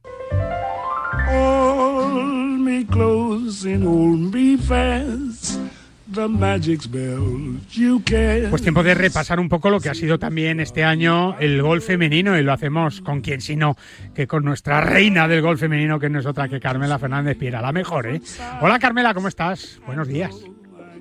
[1.30, 5.60] Hold me close and hold me fast.
[8.50, 11.86] Pues tiempo de repasar un poco lo que ha sido también este año el golf
[11.86, 13.76] femenino y lo hacemos con quien sino
[14.14, 17.62] que con nuestra reina del golf femenino que no es otra que Carmela Fernández Piera,
[17.62, 18.22] la mejor, ¿eh?
[18.62, 19.80] Hola Carmela, ¿cómo estás?
[19.86, 20.36] Buenos días.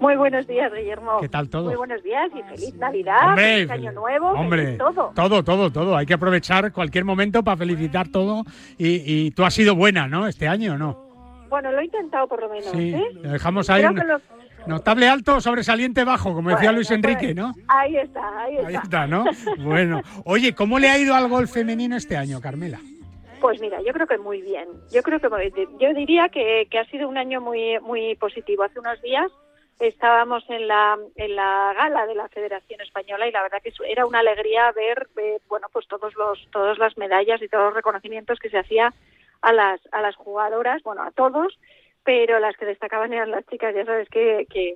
[0.03, 1.21] Muy buenos días, Guillermo.
[1.21, 1.67] ¿Qué tal todo?
[1.67, 5.12] Muy buenos días y feliz Navidad, Hombre, feliz Año Nuevo, Hombre, feliz todo.
[5.15, 5.97] todo, todo, todo.
[5.97, 8.43] Hay que aprovechar cualquier momento para felicitar todo
[8.77, 10.27] y, y tú has sido buena, ¿no?
[10.27, 10.99] Este año, ¿no?
[11.49, 13.05] Bueno, lo he intentado por lo menos, Sí, ¿eh?
[13.23, 13.85] lo dejamos ahí.
[13.85, 14.21] Un- lo-
[14.67, 17.53] Notable alto, sobresaliente bajo, como decía Luis Enrique, pues, ¿no?
[17.69, 18.69] Ahí está, ahí está.
[18.69, 19.25] Ahí está, ¿no?
[19.59, 22.79] Bueno, oye, ¿cómo le ha ido al golf femenino este año, Carmela?
[23.40, 24.67] Pues mira, yo creo que muy bien.
[24.92, 28.63] Yo creo que muy- yo diría que, que ha sido un año muy muy positivo.
[28.65, 29.31] Hace unos días
[29.88, 34.06] estábamos en la en la gala de la Federación Española y la verdad que era
[34.06, 35.08] una alegría ver
[35.48, 38.92] bueno pues todos los todas las medallas y todos los reconocimientos que se hacía
[39.40, 41.58] a las a las jugadoras, bueno a todos
[42.05, 44.75] pero las que destacaban eran las chicas, ya sabes que, que,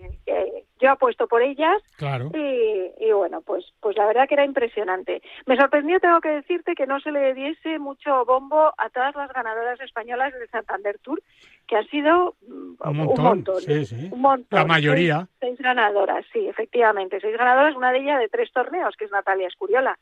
[0.81, 1.83] yo apuesto por ellas.
[1.97, 2.31] Claro.
[2.35, 5.23] Y, y, bueno, pues, pues la verdad que era impresionante.
[5.47, 9.33] Me sorprendió, tengo que decirte, que no se le diese mucho bombo a todas las
[9.33, 11.21] ganadoras españolas del Santander Tour,
[11.67, 13.45] que han sido un montón.
[13.61, 14.09] sí, sí.
[14.13, 14.59] Un montón.
[14.59, 15.27] La mayoría.
[15.41, 17.21] Seis, ganadoras, sí, efectivamente.
[17.21, 19.99] Seis ganadoras, una de ellas de tres torneos, que es Natalia Escuriola.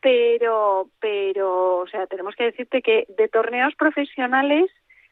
[0.00, 4.70] Pero, pero, o sea, tenemos que decirte que de torneos profesionales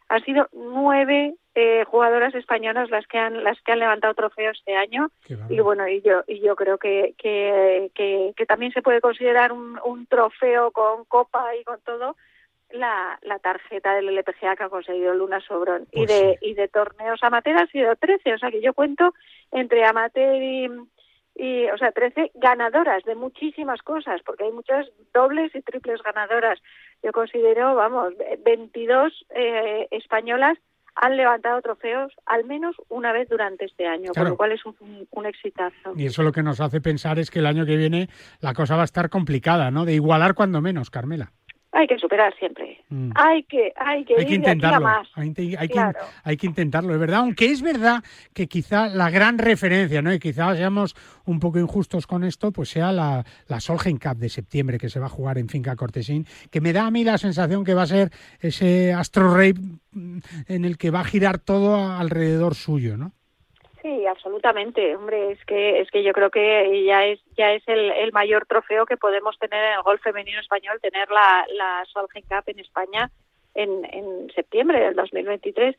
[0.08, 4.76] han sido nueve eh, jugadoras españolas las que han las que han levantado trofeos este
[4.76, 5.10] año.
[5.48, 9.76] Y bueno y yo y yo creo que que, que, también se puede considerar un,
[9.84, 12.16] un, trofeo con copa y con todo
[12.70, 15.88] la, la tarjeta del LPGA que ha conseguido Luna Sobrón.
[15.90, 19.12] Y Pues de y de torneos amateur ha sido 13 o sea que yo cuento
[19.50, 20.70] entre amateur y
[21.34, 26.60] y, o sea, 13 ganadoras de muchísimas cosas, porque hay muchas dobles y triples ganadoras.
[27.00, 28.12] Yo considero, vamos,
[28.44, 30.58] 22 eh, españolas
[31.00, 34.26] han levantado trofeos al menos una vez durante este año, Claro.
[34.26, 35.92] con lo cual es un, un exitazo.
[35.96, 38.08] Y eso lo que nos hace pensar es que el año que viene
[38.40, 39.84] la cosa va a estar complicada, ¿no?
[39.84, 41.30] De igualar cuando menos, Carmela.
[41.78, 42.82] Hay que superar siempre.
[42.88, 43.10] Mm.
[43.14, 45.08] Hay que, hay que Hay que ir de aquí a intentarlo, más.
[45.14, 45.98] hay, que- hay que, Claro.
[46.24, 47.20] hay que intentarlo, es verdad.
[47.20, 48.02] Aunque es verdad
[48.34, 50.12] que quizá la gran referencia, ¿no?
[50.12, 54.28] Y quizá seamos un poco injustos con esto, pues sea la, la Solheim Cup de
[54.28, 57.16] septiembre que se va a jugar en Finca Cortesín, que me da a mí la
[57.16, 58.10] sensación que va a ser
[58.40, 59.52] ese Astro Rey
[59.92, 60.18] mm,
[60.48, 63.12] en el que va a girar todo alrededor suyo, ¿no?
[63.82, 64.96] Sí, absolutamente.
[64.96, 68.46] Hombre, es que es que yo creo que ya es ya es el, el mayor
[68.46, 72.58] trofeo que podemos tener en el golf femenino español, tener la, la Solheim Cup en
[72.58, 73.10] España
[73.54, 75.76] en, en septiembre del 2023.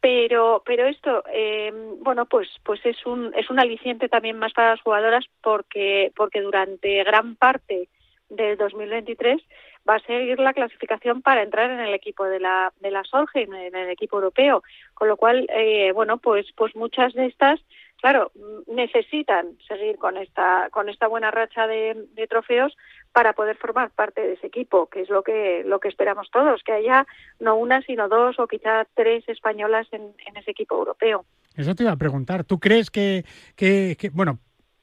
[0.00, 4.70] Pero pero esto, eh, bueno, pues pues es un es un aliciente también más para
[4.70, 7.88] las jugadoras porque porque durante gran parte
[8.28, 9.40] del 2023
[9.88, 13.52] va a seguir la clasificación para entrar en el equipo de la de la Solheim,
[13.54, 14.62] en el equipo europeo,
[14.94, 17.60] con lo cual eh, bueno pues pues muchas de estas
[18.00, 22.76] claro mm, necesitan seguir con esta con esta buena racha de, de trofeos
[23.12, 26.62] para poder formar parte de ese equipo que es lo que lo que esperamos todos
[26.62, 27.06] que haya
[27.40, 31.24] no una sino dos o quizá tres españolas en, en ese equipo europeo
[31.56, 32.44] Eso te iba a preguntar.
[32.44, 33.24] ¿Tú crees que,
[33.56, 34.38] que, que- bueno,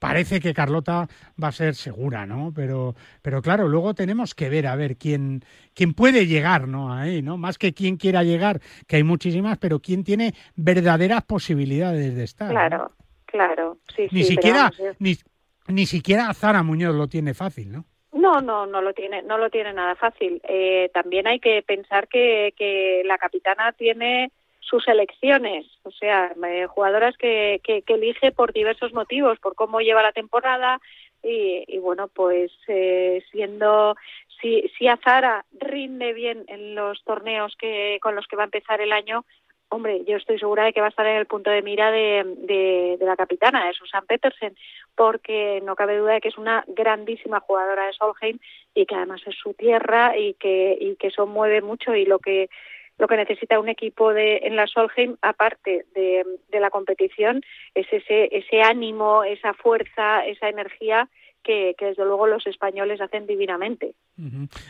[0.08, 1.08] parece que Carlota
[1.41, 2.51] va a ser segura, ¿no?
[2.56, 2.93] Pero,
[3.24, 5.43] pero claro, luego tenemos que ver a ver quién,
[5.74, 6.93] quién puede llegar, ¿no?
[6.93, 7.38] Ahí, ¿no?
[7.38, 12.49] Más que quién quiera llegar, que hay muchísimas, pero quién tiene verdaderas posibilidades de estar.
[12.49, 12.53] ¿no?
[12.53, 12.91] claro
[13.26, 15.18] claro sí Ni sí, siquiera, ni,
[15.68, 17.86] ni siquiera Zara Muñoz lo tiene fácil, ¿no?
[18.14, 20.39] No, no, no lo tiene, no lo tiene nada fácil.
[20.47, 24.32] Eh, también hay que pensar que, que la capitana tiene
[24.66, 29.80] sus elecciones, o sea, eh, jugadoras que, que, que elige por diversos motivos, por cómo
[29.80, 30.80] lleva la temporada
[31.24, 33.95] y, y bueno, pues eh, siendo
[34.41, 38.82] si si Azara rinde bien en los torneos que con los que va a empezar
[38.82, 39.26] el año,
[39.70, 42.24] hombre, yo estoy segura de que va a estar en el punto de mira de,
[42.38, 44.55] de, de la capitana, de Susan Petersen,
[44.95, 48.39] porque no cabe duda de que es una grandísima jugadora de Solheim
[48.74, 52.20] y que además es su tierra y que, y que eso mueve mucho y lo
[52.20, 52.49] que
[52.98, 57.43] lo que necesita un equipo de en la Solheim aparte de, de la competición
[57.74, 61.10] es ese ese ánimo esa fuerza esa energía
[61.46, 63.93] que, que desde luego los españoles hacen divinamente.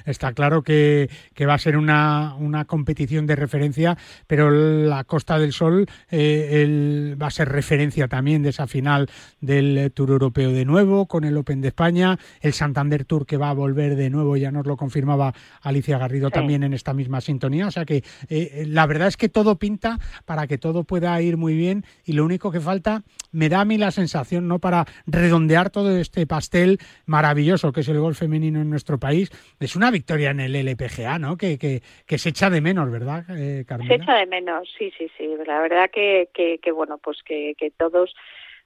[0.05, 3.97] Está claro que, que va a ser una, una competición de referencia,
[4.27, 9.07] pero la Costa del Sol eh, el- va a ser referencia también de esa final
[9.39, 13.49] del Tour Europeo de nuevo, con el Open de España, el Santander Tour que va
[13.51, 16.33] a volver de nuevo, ya nos lo confirmaba Alicia Garrido Sí.
[16.33, 17.67] también en esta misma sintonía.
[17.67, 21.37] O sea que eh, la verdad es que todo pinta para que todo pueda ir
[21.37, 24.59] muy bien y lo único que falta, me da a mí la sensación, ¿no?
[24.59, 26.64] Para redondear todo este pastel
[27.05, 31.19] maravilloso que es el golf femenino en nuestro país, es una victoria en el LPGA,
[31.19, 31.37] ¿no?
[31.37, 33.95] Que, que, que se echa de menos, ¿verdad, eh, Se Carmela?
[33.95, 35.27] echa de menos, sí, sí, sí.
[35.45, 38.13] La verdad que, que, que bueno, pues que, que todos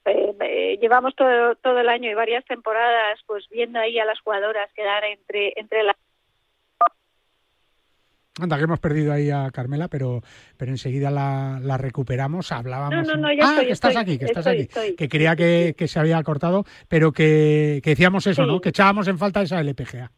[0.06, 4.20] eh, eh, llevamos todo, todo el año y varias temporadas pues viendo ahí a las
[4.20, 5.96] jugadoras quedar entre, entre las
[8.38, 10.20] Anda, que hemos perdido ahí a Carmela, pero,
[10.56, 12.52] pero enseguida la, la recuperamos.
[12.52, 13.06] Hablábamos.
[13.06, 14.96] No, no, no, ya ah, estoy, que estás estoy, aquí, que estás estoy, aquí.
[14.96, 18.48] Que creía que, que se había cortado, pero que, que decíamos eso, Sí.
[18.48, 18.60] ¿no?
[18.60, 20.12] Que echábamos en falta esa LPGA.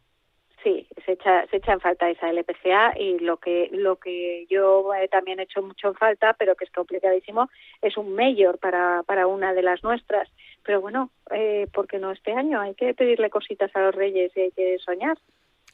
[0.63, 4.93] Sí, se echa, se echa en falta esa LPGA y lo que lo que yo
[4.93, 7.49] eh, también he hecho mucho en falta, pero que es complicadísimo,
[7.81, 10.29] es un mayor para, para una de las nuestras.
[10.63, 12.61] Pero bueno, eh, ¿por qué no este año?
[12.61, 15.17] Hay que pedirle cositas a los reyes y hay que soñar.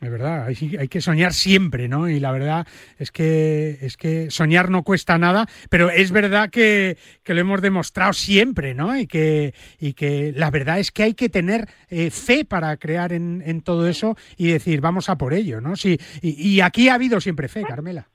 [0.01, 2.07] Es verdad, hay, hay que soñar siempre, ¿no?
[2.07, 2.65] Y la verdad
[2.97, 7.61] es que es que soñar no cuesta nada, pero es verdad que, que lo hemos
[7.61, 8.95] demostrado siempre, ¿no?
[8.95, 13.11] Y que, y que la verdad es que hay que tener eh, fe para crear
[13.11, 15.75] en, en todo eso y decir, vamos a por ello, ¿no?
[15.75, 18.07] Sí, y, aquí ha habido siempre fe, Carmela.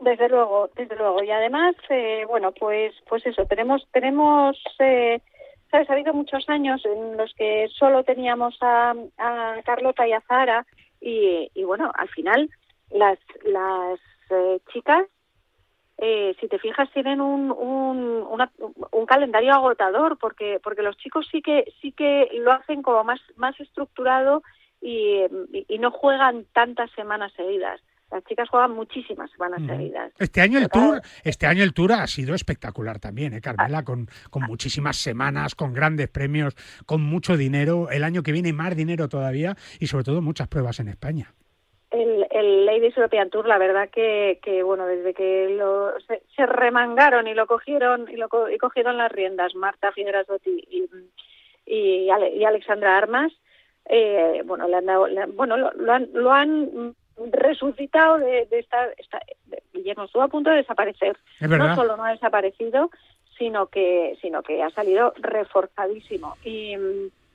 [0.00, 1.22] Desde luego, desde luego.
[1.22, 5.20] Y además, eh, bueno, pues, pues eso, tenemos, tenemos, eh,
[5.70, 10.22] sabes, ha habido muchos años en los que solo teníamos a, a Carlota y a
[10.22, 10.64] Zara
[11.00, 12.50] y, y bueno, al final
[12.90, 15.06] las, las eh, chicas,
[15.98, 17.98] eh, si te fijas, tienen un, un,
[18.30, 18.52] una-
[18.92, 23.20] un calendario agotador porque, porque los chicos sí que, sí que lo hacen como más,
[23.36, 24.42] más estructurado
[24.80, 27.80] y, y- y no juegan tantas semanas seguidas.
[28.10, 30.12] Las chicas juegan muchísimas semanas seguidas.
[30.18, 33.84] Este año el Pero tour, este año el tour ha sido espectacular también, ¿eh, Carmela?
[33.84, 36.54] Con, con muchísimas semanas, con grandes premios,
[36.86, 37.90] con mucho dinero.
[37.90, 41.34] El año que viene más dinero todavía y sobre todo muchas pruebas en España.
[41.90, 46.46] El, el Ladies European Tour, la verdad que, que bueno, desde que lo, se, se
[46.46, 50.84] remangaron y lo cogieron y lo y cogieron las riendas Marta Figuerasotti y,
[51.66, 53.32] y, Ale- y Alexandra Armas,
[53.86, 56.94] eh, bueno, le han dado- le bueno, lo, lo han, lo han
[57.32, 61.16] resucitado de, de esta, esta- de- Guillermo estuvo a punto de desaparecer.
[61.58, 62.90] No solo no ha desaparecido,
[63.38, 66.36] sino que, sino que ha salido reforzadísimo.
[66.44, 66.74] Y,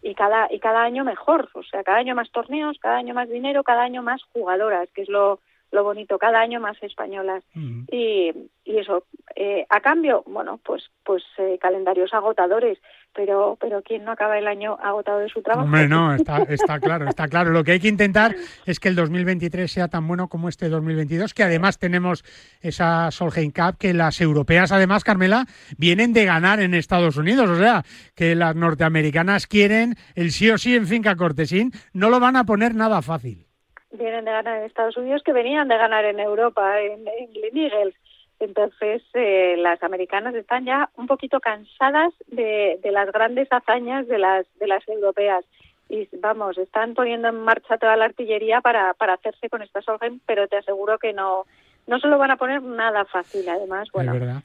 [0.02, 3.30] y cada y cada año mejor, o sea, cada año más torneos, cada año más
[3.30, 5.40] dinero, cada año más jugadoras, que es lo
[5.72, 7.44] lo bonito, cada año más españolas.
[7.92, 8.32] Y,
[8.64, 9.06] y eso
[9.36, 12.78] eh, a cambio bueno pues pues eh, calendarios agotadores
[13.16, 16.80] pero pero quién no acaba el año agotado de su trabajo Hombre, no, está, está
[16.80, 17.52] claro, está claro.
[17.52, 18.36] Lo que hay que intentar
[18.66, 22.24] es que el 2023 sea tan bueno como este 2022, que además tenemos
[22.62, 25.46] esa Solheim Cup, que las europeas, además, Carmela,
[25.78, 27.50] vienen de ganar en Estados Unidos.
[27.50, 27.84] O sea,
[28.16, 32.46] que las norteamericanas quieren el sí o sí en Finca Cortesín, no lo van a
[32.46, 33.48] poner nada fácil.
[33.92, 37.58] vienen de ganar en Estados Unidos que venían de ganar en Europa, en, en Glen
[37.58, 37.96] Eagles.
[38.40, 44.18] Entonces, eh, las americanas están ya un poquito cansadas de, de las grandes hazañas de
[44.18, 45.46] las, de las europeas.
[45.90, 50.20] Y vamos, están poniendo en marcha toda la artillería para, para hacerse con esta Solheim,
[50.26, 51.46] pero te aseguro que no,
[51.88, 53.48] no se lo van a poner nada fácil.
[53.48, 54.44] Además, bueno, verdad.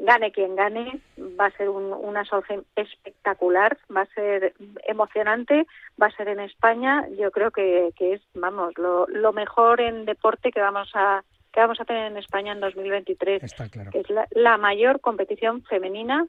[0.00, 1.00] gane quien gane,
[1.38, 4.54] va a ser un- una Solheim espectacular, va a ser
[4.86, 5.66] emocionante,
[6.00, 7.06] va a ser en España.
[7.18, 11.22] Yo creo que, que es, vamos, lo, lo mejor en deporte que vamos a
[11.52, 13.90] que vamos a tener en España en 2023, Está claro.
[13.90, 16.26] que es la, la mayor competición femenina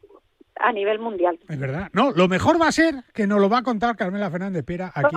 [0.59, 1.39] a nivel mundial.
[1.47, 1.89] Es verdad.
[1.93, 4.91] No, lo mejor va a ser que nos lo va a contar Carmela Fernández Pera
[4.93, 5.15] aquí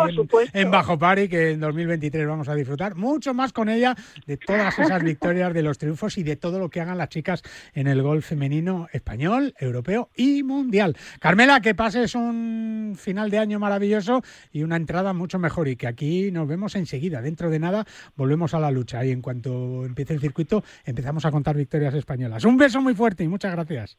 [0.53, 3.95] en Bajo Pari, que en 2023 vamos a disfrutar mucho más con ella
[4.27, 7.43] de todas esas victorias, de los triunfos y de todo lo que hagan las chicas
[7.75, 10.97] en el golf femenino español, europeo y mundial.
[11.21, 14.23] Carmela, que pases un final de año maravilloso
[14.53, 17.21] y una entrada mucho mejor y que aquí nos vemos enseguida.
[17.21, 17.85] Dentro de nada
[18.15, 22.45] volvemos a la lucha y en cuanto empiece el circuito empezamos a contar victorias españolas.
[22.45, 23.99] Un beso muy fuerte y muchas gracias.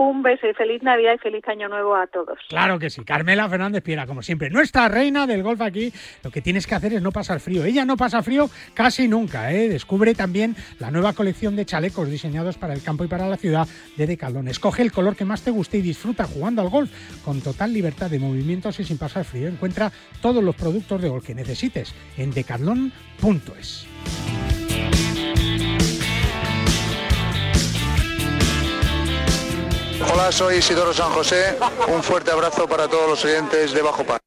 [0.00, 2.38] Un beso y feliz Navidad y feliz Año Nuevo a todos.
[2.48, 5.92] Claro que sí, Carmela Fernández Piera, como siempre, nuestra reina del golf aquí.
[6.24, 7.66] Lo que tienes que hacer es no pasar frío.
[7.66, 9.52] Ella no pasa frío casi nunca.
[9.52, 9.68] ¿eh?
[9.68, 13.68] Descubre también la nueva colección de chalecos diseñados para el campo y para la ciudad
[13.98, 14.48] de Decathlon.
[14.48, 16.90] Escoge el color que más te guste y disfruta jugando al golf
[17.22, 19.48] con total libertad de movimientos y sin pasar frío.
[19.48, 19.92] Encuentra
[20.22, 23.86] todos los productos de golf que necesites en decathlon.es.
[30.08, 31.56] Hola, soy Isidoro San José.
[31.88, 34.20] Un fuerte abrazo para todos los oyentes de Bajo Par.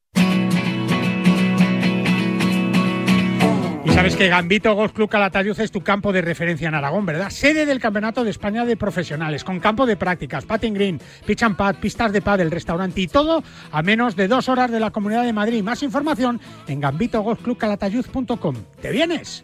[3.86, 7.30] Y sabes que Gambito Golf Club Calatayud es tu campo de referencia en Aragón, ¿verdad?
[7.30, 11.57] Sede del Campeonato de España de Profesionales, con campo de prácticas, patting green, pitch and
[11.57, 15.24] pad, pistas de pádel, restaurante y todo a menos de dos horas de la Comunidad
[15.24, 15.63] de Madrid.
[15.63, 18.55] Más información en gambitogolfclubcalatayud.com.
[18.82, 19.43] ¿Te vienes?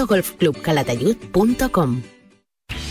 [0.00, 2.19] gambitogolfclubcalatayud.com.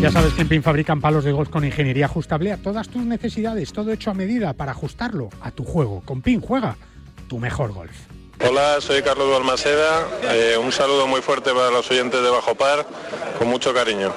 [0.00, 3.02] Ya sabes que en PIN fabrican palos de golf con ingeniería ajustable a todas tus
[3.02, 6.02] necesidades, todo hecho a medida para ajustarlo a tu juego.
[6.04, 6.76] Con PIN juega
[7.28, 7.96] tu mejor golf.
[8.48, 10.06] Hola, soy Carlos Balmaseda.
[10.30, 12.86] Eh, un saludo muy fuerte para los oyentes de Bajo Par,
[13.40, 14.12] con mucho cariño.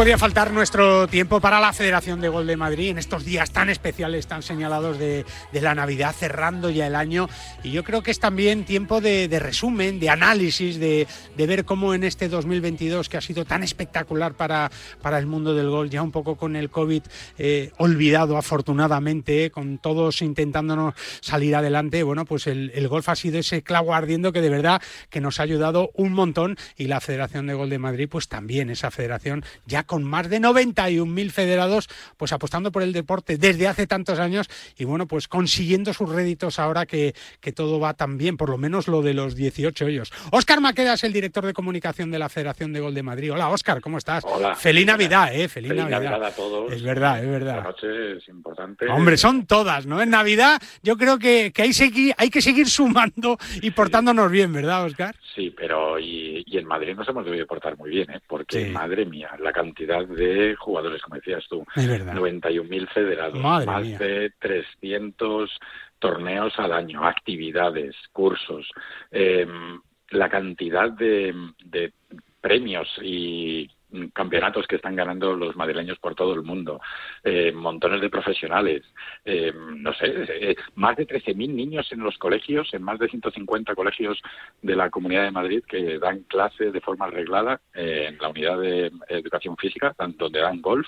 [0.00, 3.68] Podía faltar nuestro tiempo para la Federación de Gol de Madrid en estos días tan
[3.68, 7.28] especiales, tan señalados de, la Navidad, cerrando ya el año.
[7.62, 12.04] Y yo creo que es también tiempo de, resumen, de análisis, de, ver cómo en
[12.04, 14.70] este 2022, que ha sido tan espectacular para,
[15.02, 17.02] para el mundo del gol, ya un poco con el COVID
[17.36, 23.38] eh, olvidado afortunadamente, con todos intentándonos salir adelante, bueno, pues el, el golf ha sido
[23.38, 24.80] ese clavo ardiendo que de verdad
[25.10, 28.70] que nos ha ayudado un montón y la Federación de Gol de Madrid, pues también
[28.70, 33.88] esa federación ya con más de 91.000 federados, pues apostando por el deporte desde hace
[33.88, 38.36] tantos años y bueno, pues consiguiendo sus réditos ahora que, que todo va tan bien,
[38.36, 40.12] por lo menos lo de los 18 ellos.
[40.30, 43.32] Óscar Maqueda es el director de comunicación de la Federación de Gol de Madrid.
[43.32, 44.24] Hola, Óscar, ¿cómo estás?
[44.24, 44.54] Hola.
[44.54, 45.48] Feliz Navidad, ¿eh?
[45.48, 46.22] Feliz, Navidad.
[46.22, 46.72] a todos.
[46.72, 47.56] Es verdad, es verdad.
[47.56, 48.86] La noche es importante.
[48.86, 50.00] Hombre, son todas, ¿no?
[50.00, 51.72] En Navidad yo creo que, que hay,
[52.16, 55.16] hay que seguir sumando y portándonos bien, ¿verdad, Óscar?
[55.34, 58.20] Sí, pero y, en Madrid nos hemos debido portar muy bien, ¿eh?
[58.26, 61.64] Porque, madre mía, la cantidad de jugadores, como decías tú.
[61.74, 65.50] 91.000 federados, más de 300
[65.98, 68.68] torneos al año, actividades, cursos,
[69.10, 71.92] em, la cantidad de, de
[72.40, 73.70] premios y
[74.12, 76.80] campeonatos que están ganando los madrileños por todo el mundo,
[77.24, 78.82] eh, montones de profesionales,
[79.24, 83.74] eh, no sé, eh, más de 13.000 niños en los colegios, en más de 150
[83.74, 84.20] colegios
[84.62, 88.90] de la Comunidad de Madrid que dan clase de forma arreglada en la unidad de
[89.08, 90.86] educación física, donde dan golf.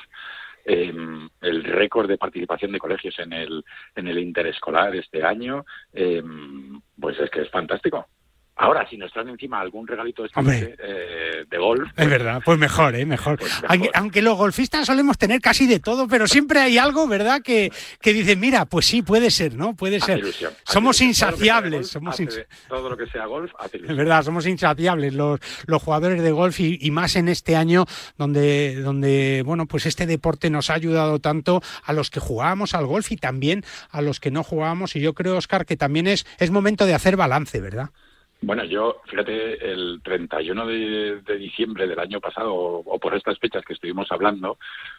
[0.64, 3.64] el récord de participación de colegios en el
[3.96, 5.64] en el interescolar este año
[7.00, 8.06] pues es que es fantástico
[8.54, 11.88] Ahora, si nos traen encima algún regalito de, eh, de golf.
[11.96, 13.06] es verdad, pues mejor, ¿eh?
[13.06, 13.38] Mejor.
[13.38, 13.50] Pues
[13.94, 17.40] aunque, los golfistas solemos tener casi de todo, pero siempre hay algo, ¿verdad?
[17.42, 19.74] Que, que dice, mira, pues sí, puede ser, ¿no?
[19.74, 20.22] Puede ser.
[20.64, 21.88] somos insaciables.
[21.88, 22.20] somos
[22.68, 26.60] todo lo que sea golf, hace Es verdad, somos insaciables los, los jugadores de golf
[26.60, 27.86] y, más en este año
[28.18, 32.84] donde, donde, bueno, pues este deporte nos ha ayudado tanto a los que jugábamos al
[32.84, 34.94] golf y también a los que no jugábamos.
[34.94, 37.90] Y yo creo, Oscar, que también es, es momento de hacer balance, ¿verdad?
[38.42, 43.64] Bueno, yo, fíjate, el 31 de, de diciembre del año pasado, o, por estas fechas
[43.64, 44.58] que estuvimos hablando,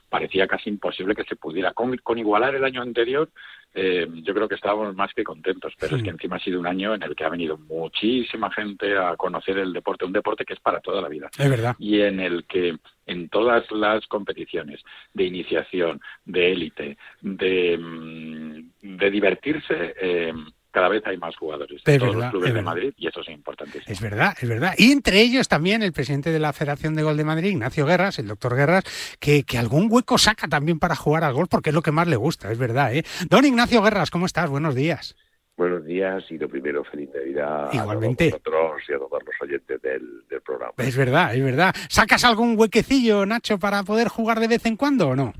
[0.10, 1.74] parecía casi imposible que se pudiera.
[1.74, 3.30] Con, igualar el año anterior,
[3.74, 6.68] eh, yo creo que estábamos más que contentos, pero es que encima ha sido un
[6.68, 10.54] año en el que ha venido muchísima gente a conocer el deporte, un deporte que
[10.54, 11.30] es para toda la vida.
[11.38, 11.76] Es verdad.
[11.80, 14.82] Y en el que en todas las competiciones
[15.14, 20.34] de iniciación, de élite, de, mm, de divertirse, eh,
[20.74, 23.82] cada vez hay más jugadores en todos los clubes de Madrid y eso es importante.
[23.86, 24.74] Es verdad, es verdad.
[24.78, 28.17] Y entre ellos también el presidente de la Federación de Gol de Madrid, Ignacio Guerras,
[28.17, 28.84] el doctor Guerras,
[29.19, 32.07] que, que algún hueco saca también para jugar al gol porque es lo que más
[32.07, 32.93] le gusta, es verdad.
[32.93, 33.03] ¿eh?
[33.30, 34.49] Don Ignacio Guerras, ¿cómo estás?
[34.49, 35.15] Buenos días.
[35.55, 38.34] Buenos días y lo primero, feliz Navidad Igualmente.
[38.36, 40.74] a todos y a todos los oyentes del, programa.
[40.78, 41.76] Es verdad, es verdad.
[41.88, 45.34] ¿Sacas algún huequecillo, Nacho, para poder jugar de vez en cuando o no?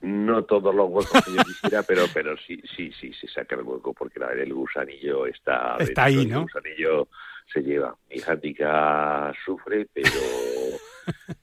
[0.00, 3.62] No todos los huecos que yo quisiera, pero pero sí sí sí se saca el
[3.62, 6.38] hueco porque la, el gusanillo está está ahí, ¿no?
[6.38, 7.08] El gusanillo
[7.52, 7.96] se lleva.
[8.08, 10.08] Mi handicap sufre, pero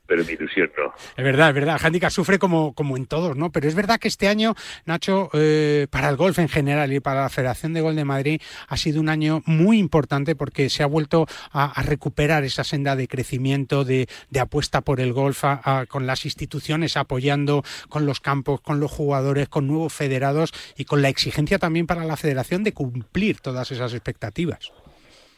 [0.07, 0.93] pero mi ilusión no.
[1.15, 1.79] Es verdad, es verdad.
[1.81, 3.51] Handicap sufre como, como en todos, ¿no?
[3.51, 4.55] Pero es verdad que este año,
[4.85, 8.41] Nacho, eh, para el golf en general y para la Federación de Gol de Madrid
[8.67, 13.07] ha sido un año muy importante porque se ha vuelto a, recuperar esa senda de
[13.07, 14.07] crecimiento, de,
[14.39, 15.43] apuesta por el golf,
[15.89, 21.01] con las instituciones apoyando, con los campos, con los jugadores, con nuevos federados y con
[21.01, 24.71] la exigencia también para la Federación de cumplir todas esas expectativas.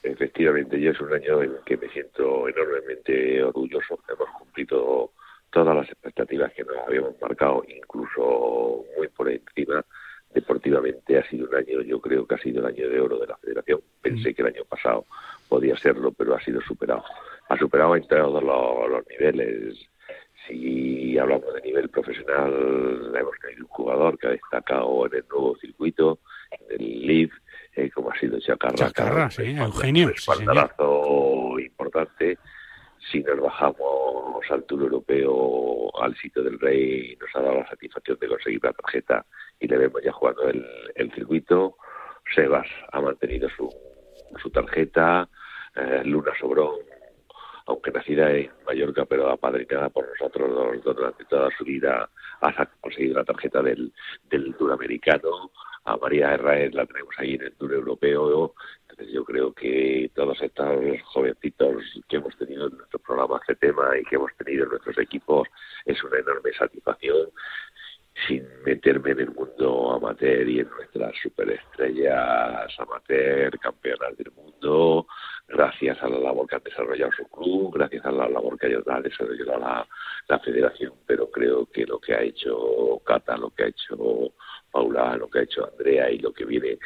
[0.04, 4.00] Efectivamente, yo es un año en que me siento enormemente orgulloso.
[4.08, 5.12] Hemos cumplido
[5.52, 9.84] todas las expectativas que nos habíamos marcado, incluso muy por encima.
[10.34, 13.28] Deportivamente ha sido un año, yo creo que ha sido el año de oro de
[13.28, 13.82] la federación.
[14.02, 14.34] Pensé mm.
[14.36, 15.06] que el año pasado
[15.50, 17.04] podía serlo, pero ha sido superado.
[17.50, 19.76] Ha superado en todos los, los niveles.
[20.48, 25.58] Si hablamos de nivel profesional, hemos tenido un jugador que ha destacado en el nuevo
[25.58, 26.20] circuito,
[26.52, 27.32] en el LIV,
[27.86, 28.76] eh, como ha sido Chacarra.
[28.76, 30.08] Chacarra, sí, Eugenio.
[30.08, 32.38] Un espaldarazo importante.
[33.12, 38.18] Si nos bajamos al Tour Europeo, al sitio del Rey, nos ha dado la satisfacción
[38.20, 39.26] de conseguir la tarjeta
[39.60, 40.66] y le vemos ya jugando el,
[40.96, 41.78] el circuito.
[42.36, 43.70] Sebas ha mantenido su,
[44.42, 45.28] su tarjeta.
[45.76, 46.76] Eh, Luna Sobrón,
[47.68, 52.10] aunque nacida en Mallorca, pero apadrinada por nosotros durante toda su vida,
[52.42, 53.94] ha conseguido la tarjeta del,
[54.30, 55.52] del Tour Americano
[55.90, 58.54] a María Herrera la tenemos ahí en el Tour Europeo.
[58.82, 63.98] Entonces yo creo que todos estos jovencitos que hemos tenido en nuestros programas de tema
[63.98, 65.48] y que hemos tenido en nuestros equipos
[65.86, 67.30] es una enorme satisfacción
[68.28, 75.08] sin meterme en el mundo amateur y en nuestras superestrellas amateur, campeonas del mundo,
[75.48, 79.02] gracias a la labor que han desarrollado su club, gracias a la labor que ha
[79.02, 79.88] desarrollado la,
[80.28, 84.34] la federación, pero creo que lo que ha hecho Cata, lo que ha hecho
[84.72, 86.78] Paula, lo que ha hecho Andrea y lo que viene,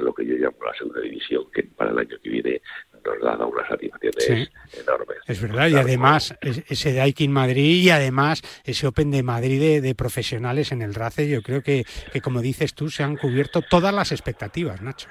[0.00, 2.62] lo que yo llamo la segunda división, que para el año que viene
[3.04, 4.50] nos da unas satisfacciones
[4.80, 5.18] enormes.
[5.26, 10.72] Es verdad, y además ese Daikin Madrid y además ese Open de Madrid de, profesionales
[10.72, 14.12] en el RACE, yo creo que, que, como dices tú, se han cubierto todas las
[14.12, 15.08] expectativas, Nacho.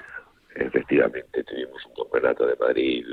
[0.54, 3.04] Efectivamente, tuvimos un campeonato de Madrid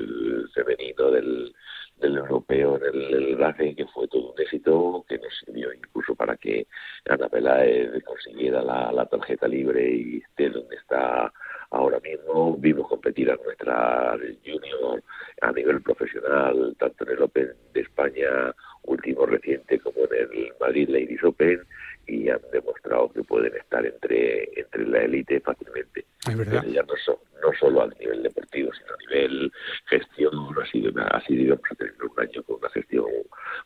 [0.53, 1.53] femenino del
[1.97, 6.35] del europeo en el, el que fue todo un éxito, que nos sirvió incluso para
[6.37, 6.67] que
[7.09, 11.31] Ana Peláez consiguiera la, tarjeta libre y esté donde está
[11.71, 12.55] ahora mismo.
[12.57, 15.03] Vimos competir a nuestra junior
[15.41, 20.89] a nivel profesional, tanto en el Open de España último reciente como en el Madrid
[20.89, 21.61] Ladies Open
[22.07, 26.05] y han demostrado que pueden estar entre, entre la élite fácilmente.
[26.27, 26.63] Es verdad.
[26.65, 26.93] Ya no,
[27.41, 29.51] no solo a nivel deportivo, sino a nivel
[29.85, 30.33] gestión.
[30.61, 33.05] Ha sido, ha sido un año con una gestión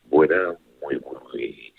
[0.04, 1.74] buena, muy, muy,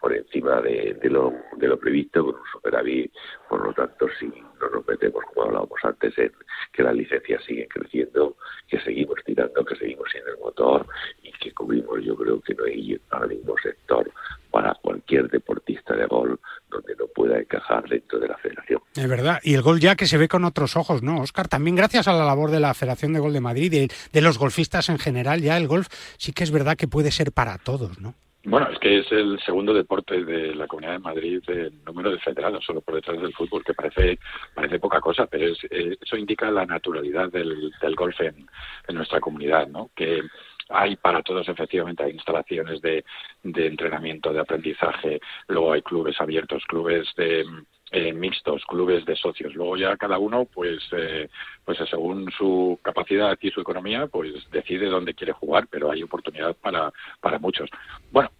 [0.00, 3.12] por encima de, de, lo, de lo previsto, con un superávit.
[3.48, 5.23] Por lo tanto, si no nos metemos,
[5.54, 6.32] hablábamos antes, en
[6.72, 8.36] que las licencias siguen creciendo,
[8.68, 10.86] que seguimos tirando, que seguimos siendo el motor
[11.22, 14.10] y que cubrimos, yo creo que no hay ahora mismo sector
[14.50, 16.38] para cualquier deportista de gol
[16.70, 18.80] donde no pueda encajar dentro de la federación.
[18.94, 21.48] Es verdad, y el gol ya que se ve con otros ojos, ¿no, Oscar?
[21.48, 24.38] También gracias a la labor de la Federación de Gol de Madrid y de, los
[24.38, 28.00] golfistas en general, ya el golf sí que es verdad que puede ser para todos,
[28.00, 28.14] ¿no?
[28.46, 32.18] Bueno, es que es el segundo deporte de la Comunidad de Madrid en número de
[32.18, 34.18] federados, solo por detrás del fútbol, que parece
[34.54, 38.46] parece poca cosa, pero eh, eso indica la naturalidad del, del golf en,
[38.86, 39.90] en, nuestra comunidad, ¿no?
[39.94, 40.20] Que
[40.68, 43.04] hay para todos, efectivamente, hay instalaciones de,
[43.42, 47.46] de entrenamiento, de aprendizaje, luego hay clubes abiertos, clubes de,
[47.94, 49.54] eh, mixtos, clubes de socios.
[49.54, 51.28] Luego ya cada uno, pues, eh,
[51.64, 56.56] pues según su capacidad y su economía, pues decide dónde quiere jugar, pero hay oportunidad
[56.56, 57.70] para, para muchos.
[58.10, 58.30] Bueno,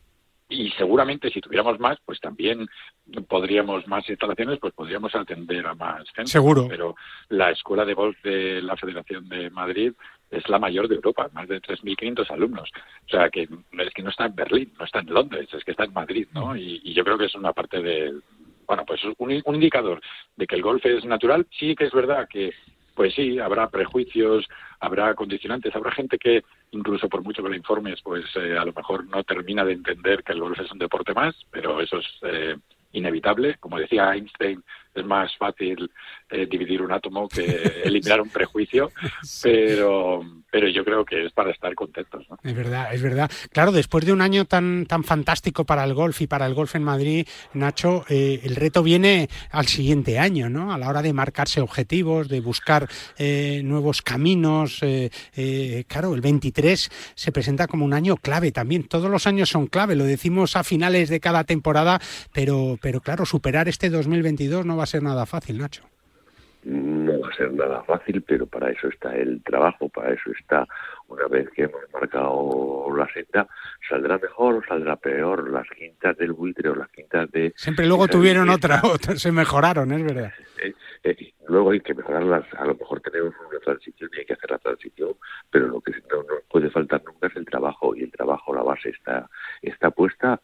[0.49, 2.67] y seguramente si tuviéramos más, pues también
[3.29, 6.33] podríamos más instalaciones, pues podríamos atender a más gente.
[6.33, 6.67] Seguro.
[6.69, 6.97] Pero
[7.29, 9.93] la escuela de golf de la Federación de Madrid
[10.33, 12.71] es la mayor de Europa, más de 3.500 alumnos.
[13.07, 15.71] O sea, que es que no está en Berlín, no está en Londres, es que
[15.71, 16.57] está en Madrid, ¿no?
[16.57, 18.15] Y, y yo creo que es una parte de,
[18.67, 20.01] bueno, pues un, un indicador
[20.37, 21.47] de que el golf es natural.
[21.59, 22.53] Sí que es verdad que
[22.95, 24.47] pues sí, habrá prejuicios,
[24.81, 28.73] habrá condicionantes, habrá gente que incluso por mucho que le informes, pues eh, a lo
[28.73, 32.07] mejor no termina de entender que el golf es un deporte más, pero eso es
[32.23, 32.57] eh,
[32.93, 33.57] inevitable.
[33.59, 34.63] Como decía Einstein,
[34.95, 35.91] es más fácil
[36.31, 37.45] eh, dividir un átomo que
[37.85, 38.93] eliminar un prejuicio,
[39.43, 42.25] pero, pero yo creo que es para estar contentos.
[42.31, 42.39] ¿no?
[42.43, 43.31] Es verdad, es verdad.
[43.51, 46.75] Claro, después de un año tan, tan fantástico para el golf y para el golf
[46.75, 50.73] en Madrid, Nacho, eh, el reto viene al siguiente año, ¿no?
[50.73, 52.89] A la hora de marcarse objetivos, de buscar
[53.19, 54.81] eh, nuevos caminos.
[55.89, 58.85] claro, el 23 se presenta como un año clave también.
[58.85, 62.01] Todos los años son clave, lo decimos a finales de cada temporada,
[62.33, 65.85] pero, pero claro, superar este 2022 no va a ser nada fácil, Nacho
[66.65, 70.67] no va a ser nada fácil, pero para eso está el trabajo, para eso está,
[71.09, 73.47] una vez que hemos marcado la senda,
[73.89, 77.53] saldrá mejor o saldrá peor, las quintas del buitre o las quintas de...
[77.57, 78.81] Siempre luego tuvieron otra,
[79.17, 80.33] se mejoraron, es verdad.
[80.63, 80.73] Eh,
[81.03, 84.51] eh, luego hay que mejorarlas, a lo mejor tenemos una transición y hay que hacer
[84.51, 85.15] la transición,
[85.51, 88.63] pero lo que no nos puede faltar nunca es el trabajo, y el trabajo, la
[88.63, 89.29] base está,
[89.61, 90.41] está puesta,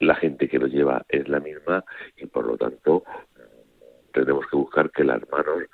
[0.00, 1.84] la gente que lo lleva es la misma
[2.16, 3.04] y por lo tanto
[4.12, 5.64] tenemos que buscar que las manos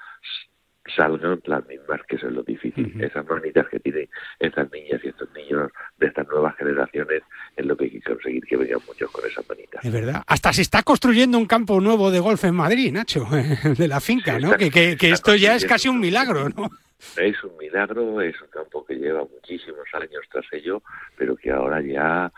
[0.97, 3.01] salgan las mismas, que eso es lo difícil.
[3.01, 4.09] Esas manitas que tienen
[4.39, 7.23] esas niñas y estos niños de estas nuevas generaciones
[7.57, 9.85] es lo que hay que conseguir que vengan muchos con esas manitas.
[9.85, 10.23] Es verdad.
[10.27, 13.27] Hasta se está construyendo un campo nuevo de golf en Madrid, Nacho,
[13.79, 14.57] de la finca, ¿no?
[14.57, 16.71] que, que, esto ya es casi un milagro, ¿no?
[17.17, 20.83] Es un milagro, es un campo que lleva muchísimos años tras ello,
[21.17, 22.31] pero que ahora ya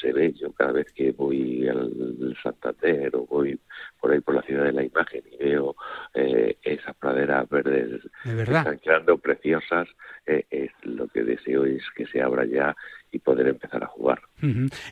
[0.00, 0.32] se ve.
[0.32, 3.58] Yo cada vez que voy al Santander o voy
[4.00, 5.76] por ahí por la ciudad de la imagen y veo
[6.14, 9.88] eh, esas praderas verdes que están quedando preciosas,
[10.26, 12.74] eh, es lo que deseo es que se abra ya
[13.12, 14.22] y poder empezar a jugar.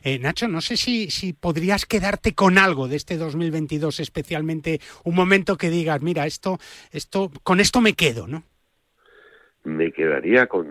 [0.03, 5.15] Eh, Nacho, no sé si, si podrías quedarte con algo de este 2022, especialmente un
[5.15, 6.57] momento que digas, mira, esto,
[6.91, 8.43] esto, con esto me quedo, ¿no?
[9.63, 10.67] Me quedaría con,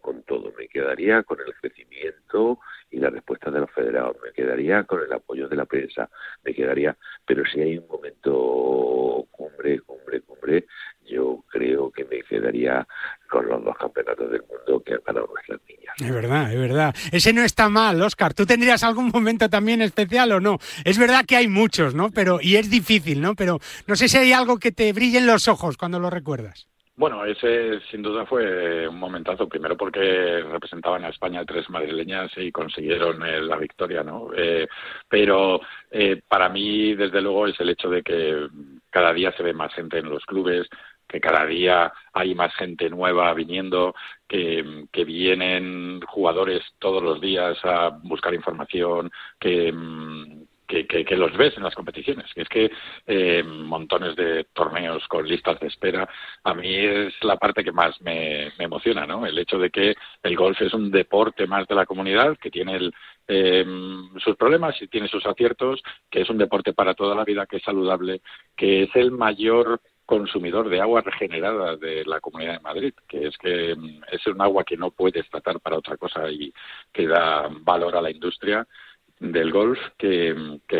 [0.00, 2.58] con todo, me quedaría con el crecimiento
[2.94, 4.16] y la respuesta de los federados.
[4.24, 6.08] Me quedaría con el apoyo de la prensa,
[6.44, 10.66] me quedaría, pero si hay un momento cumbre, cumbre, cumbre,
[11.04, 12.86] yo creo que me quedaría
[13.28, 15.94] con los dos campeonatos del mundo que han ganado nuestras niñas.
[15.98, 16.94] Es verdad, es verdad.
[17.10, 18.32] Ese no está mal, Oscar.
[18.32, 20.58] ¿Tú tendrías algún momento también especial o no?
[20.84, 22.10] Es verdad que hay muchos, ¿no?
[22.10, 23.34] Pero, y es difícil, ¿no?
[23.34, 26.68] Pero no sé si hay algo que te brille en los ojos cuando lo recuerdas.
[26.96, 32.52] Bueno, ese sin duda fue un momentazo, primero porque representaban a España tres madrileñas y
[32.52, 34.28] consiguieron eh, la victoria, ¿no?
[34.36, 34.68] Eh,
[35.08, 38.46] pero eh, para mí, desde luego, es el hecho de que
[38.90, 40.68] cada día se ve más gente en los clubes,
[41.08, 43.94] que cada día hay más gente nueva viniendo,
[44.28, 49.72] que, que vienen jugadores todos los días a buscar información, que,
[50.68, 52.26] mm, que, los ves en las competiciones.
[52.34, 52.70] Es que
[53.06, 56.08] eh, montones de torneos con listas de espera,
[56.42, 59.26] a mí es la parte que más me, emociona, ¿no?
[59.26, 62.90] El hecho de que el golf es un deporte más de la comunidad, que tiene
[63.28, 63.64] eh,
[64.18, 67.56] sus problemas y tiene sus aciertos, que es un deporte para toda la vida, que
[67.58, 68.20] es saludable,
[68.56, 73.38] que es el mayor consumidor de agua regenerada de la Comunidad de Madrid, que es
[73.38, 76.52] que mm, es un agua que no puedes tratar para otra cosa y
[76.92, 78.66] que da valor a la industria
[79.32, 80.34] del golf que,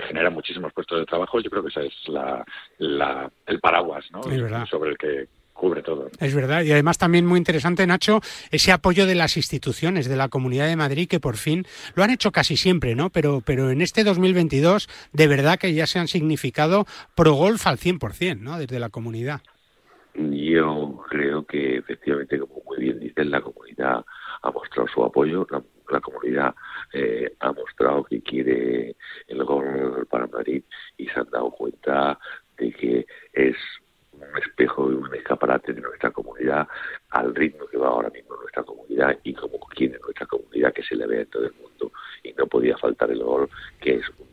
[0.08, 1.40] genera muchísimos puestos de trabajo.
[1.40, 4.22] Yo creo que ese es la, el paraguas ¿no?
[4.66, 6.10] sobre el que cubre todo.
[6.20, 8.20] Es verdad, y además también muy interesante, Nacho,
[8.50, 11.64] ese apoyo de las instituciones de la Comunidad de Madrid que por fin
[11.94, 13.10] lo han hecho casi siempre, ¿no?
[13.10, 17.78] Pero, pero en este 2022 de verdad que ya se han significado pro golf al
[17.78, 18.58] 100%, ¿no?
[18.58, 19.40] Desde la comunidad.
[20.14, 24.04] Yo creo que efectivamente, como muy bien dicen, la comunidad
[24.42, 25.46] ha mostrado su apoyo,
[25.90, 26.54] la comunidad
[26.92, 30.62] eh, ha mostrado que quiere el gol para Madrid
[30.96, 32.18] y se han dado cuenta
[32.56, 33.56] de que es
[34.12, 36.66] un espejo y un escaparate de nuestra comunidad
[37.10, 40.94] al ritmo que va ahora mismo nuestra comunidad y como quiere nuestra comunidad que se
[40.94, 43.48] le vea en todo el mundo y no podía faltar el gol
[43.80, 44.28] que es un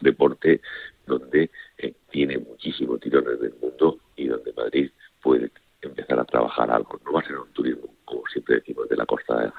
[0.00, 0.60] deporte
[1.06, 4.90] donde eh, tiene muchísimos tirones del mundo y donde Madrid
[5.20, 5.50] puede
[5.82, 6.98] empezar a trabajar algo.
[7.04, 9.52] No va a ser un turismo, como siempre decimos, de la costa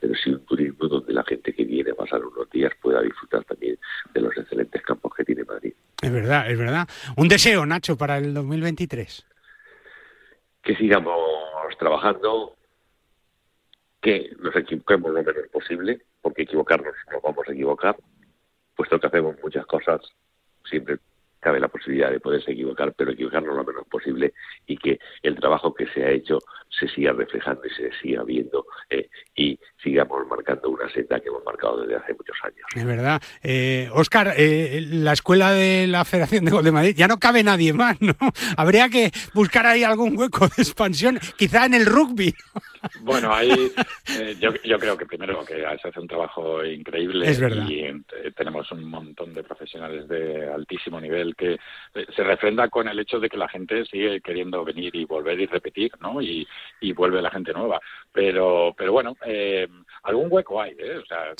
[0.00, 3.44] pero sí un turismo donde la gente que viene a pasar unos días pueda disfrutar
[3.44, 3.78] también
[4.14, 5.72] de los excelentes campos que tiene Madrid.
[6.02, 6.88] Es verdad, es verdad.
[7.16, 9.26] Un deseo, Nacho, para el 2023.
[10.62, 11.18] Que sigamos
[11.78, 12.56] trabajando,
[14.00, 17.96] que nos equivoquemos lo menos posible, porque equivocarnos nos vamos a equivocar,
[18.74, 20.00] puesto que hacemos muchas cosas
[20.68, 20.98] siempre
[21.40, 24.34] cabe la posibilidad de poderse equivocar, pero equivocarnos lo menos posible
[24.66, 28.66] y que el trabajo que se ha hecho se siga reflejando y se siga viendo
[28.90, 32.66] eh, y sigamos marcando una senda que hemos marcado desde hace muchos años.
[32.74, 33.22] Es verdad.
[33.42, 37.42] Eh, Oscar, eh, la escuela de la Federación de Gol de Madrid ya no cabe
[37.42, 38.14] nadie más, ¿no?
[38.56, 42.34] Habría que buscar ahí algún hueco de expansión, quizá en el rugby.
[43.00, 43.50] Bueno, ahí
[44.18, 47.30] eh, yo, yo, creo que primero que se hace un trabajo increíble
[47.68, 51.54] y eh, tenemos un montón de profesionales de altísimo nivel que
[51.94, 55.40] eh, se refrenda con el hecho de que la gente sigue queriendo venir y volver
[55.40, 56.20] y repetir, ¿no?
[56.20, 56.46] Y,
[56.80, 57.80] y vuelve la gente nueva.
[58.12, 59.16] Pero, pero bueno,
[60.08, 60.98] algún hueco hay, ¿eh?
[60.98, 61.34] O sea,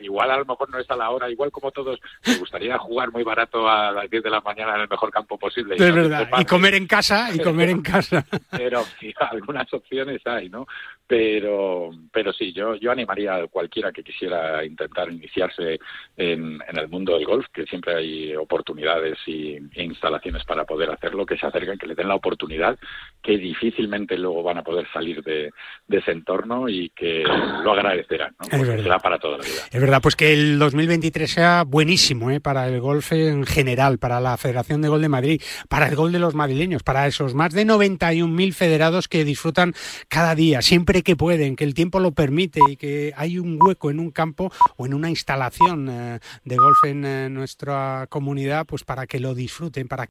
[0.00, 3.22] igual a lo mejor no está la hora, igual como todos, me gustaría jugar muy
[3.22, 5.74] barato a las 10 de la mañana en el mejor campo posible.
[5.74, 8.24] Es verdad, y comer en casa, y comer en casa.
[8.50, 10.66] pero sí, algunas opciones hay, ¿no?
[11.06, 15.78] Pero, pero sí, yo, yo animaría a cualquiera que quisiera intentar iniciarse
[16.16, 21.24] en, el mundo del golf, que siempre hay oportunidades y, e instalaciones para poder hacerlo,
[21.24, 22.78] que se acerquen, que le den la oportunidad,
[23.22, 25.52] que difícilmente luego van a poder salir de,
[25.88, 28.46] ese entorno y que lo agradecerán, ¿no?
[28.58, 29.54] Es será para toda la vida.
[29.70, 32.40] Es verdad, pues que el 2023 sea buenísimo ¿eh?
[32.40, 36.12] para el golf en general, para la Federación de Gol de Madrid, para el gol
[36.12, 39.74] de los madrileños, para esos más de 91.000 federados que disfrutan
[40.08, 43.90] cada día, siempre que pueden, que el tiempo lo permite y que hay un hueco
[43.90, 48.84] en un campo o en una instalación eh, de golf en eh, nuestra comunidad, pues
[48.84, 50.04] para que lo disfruten, para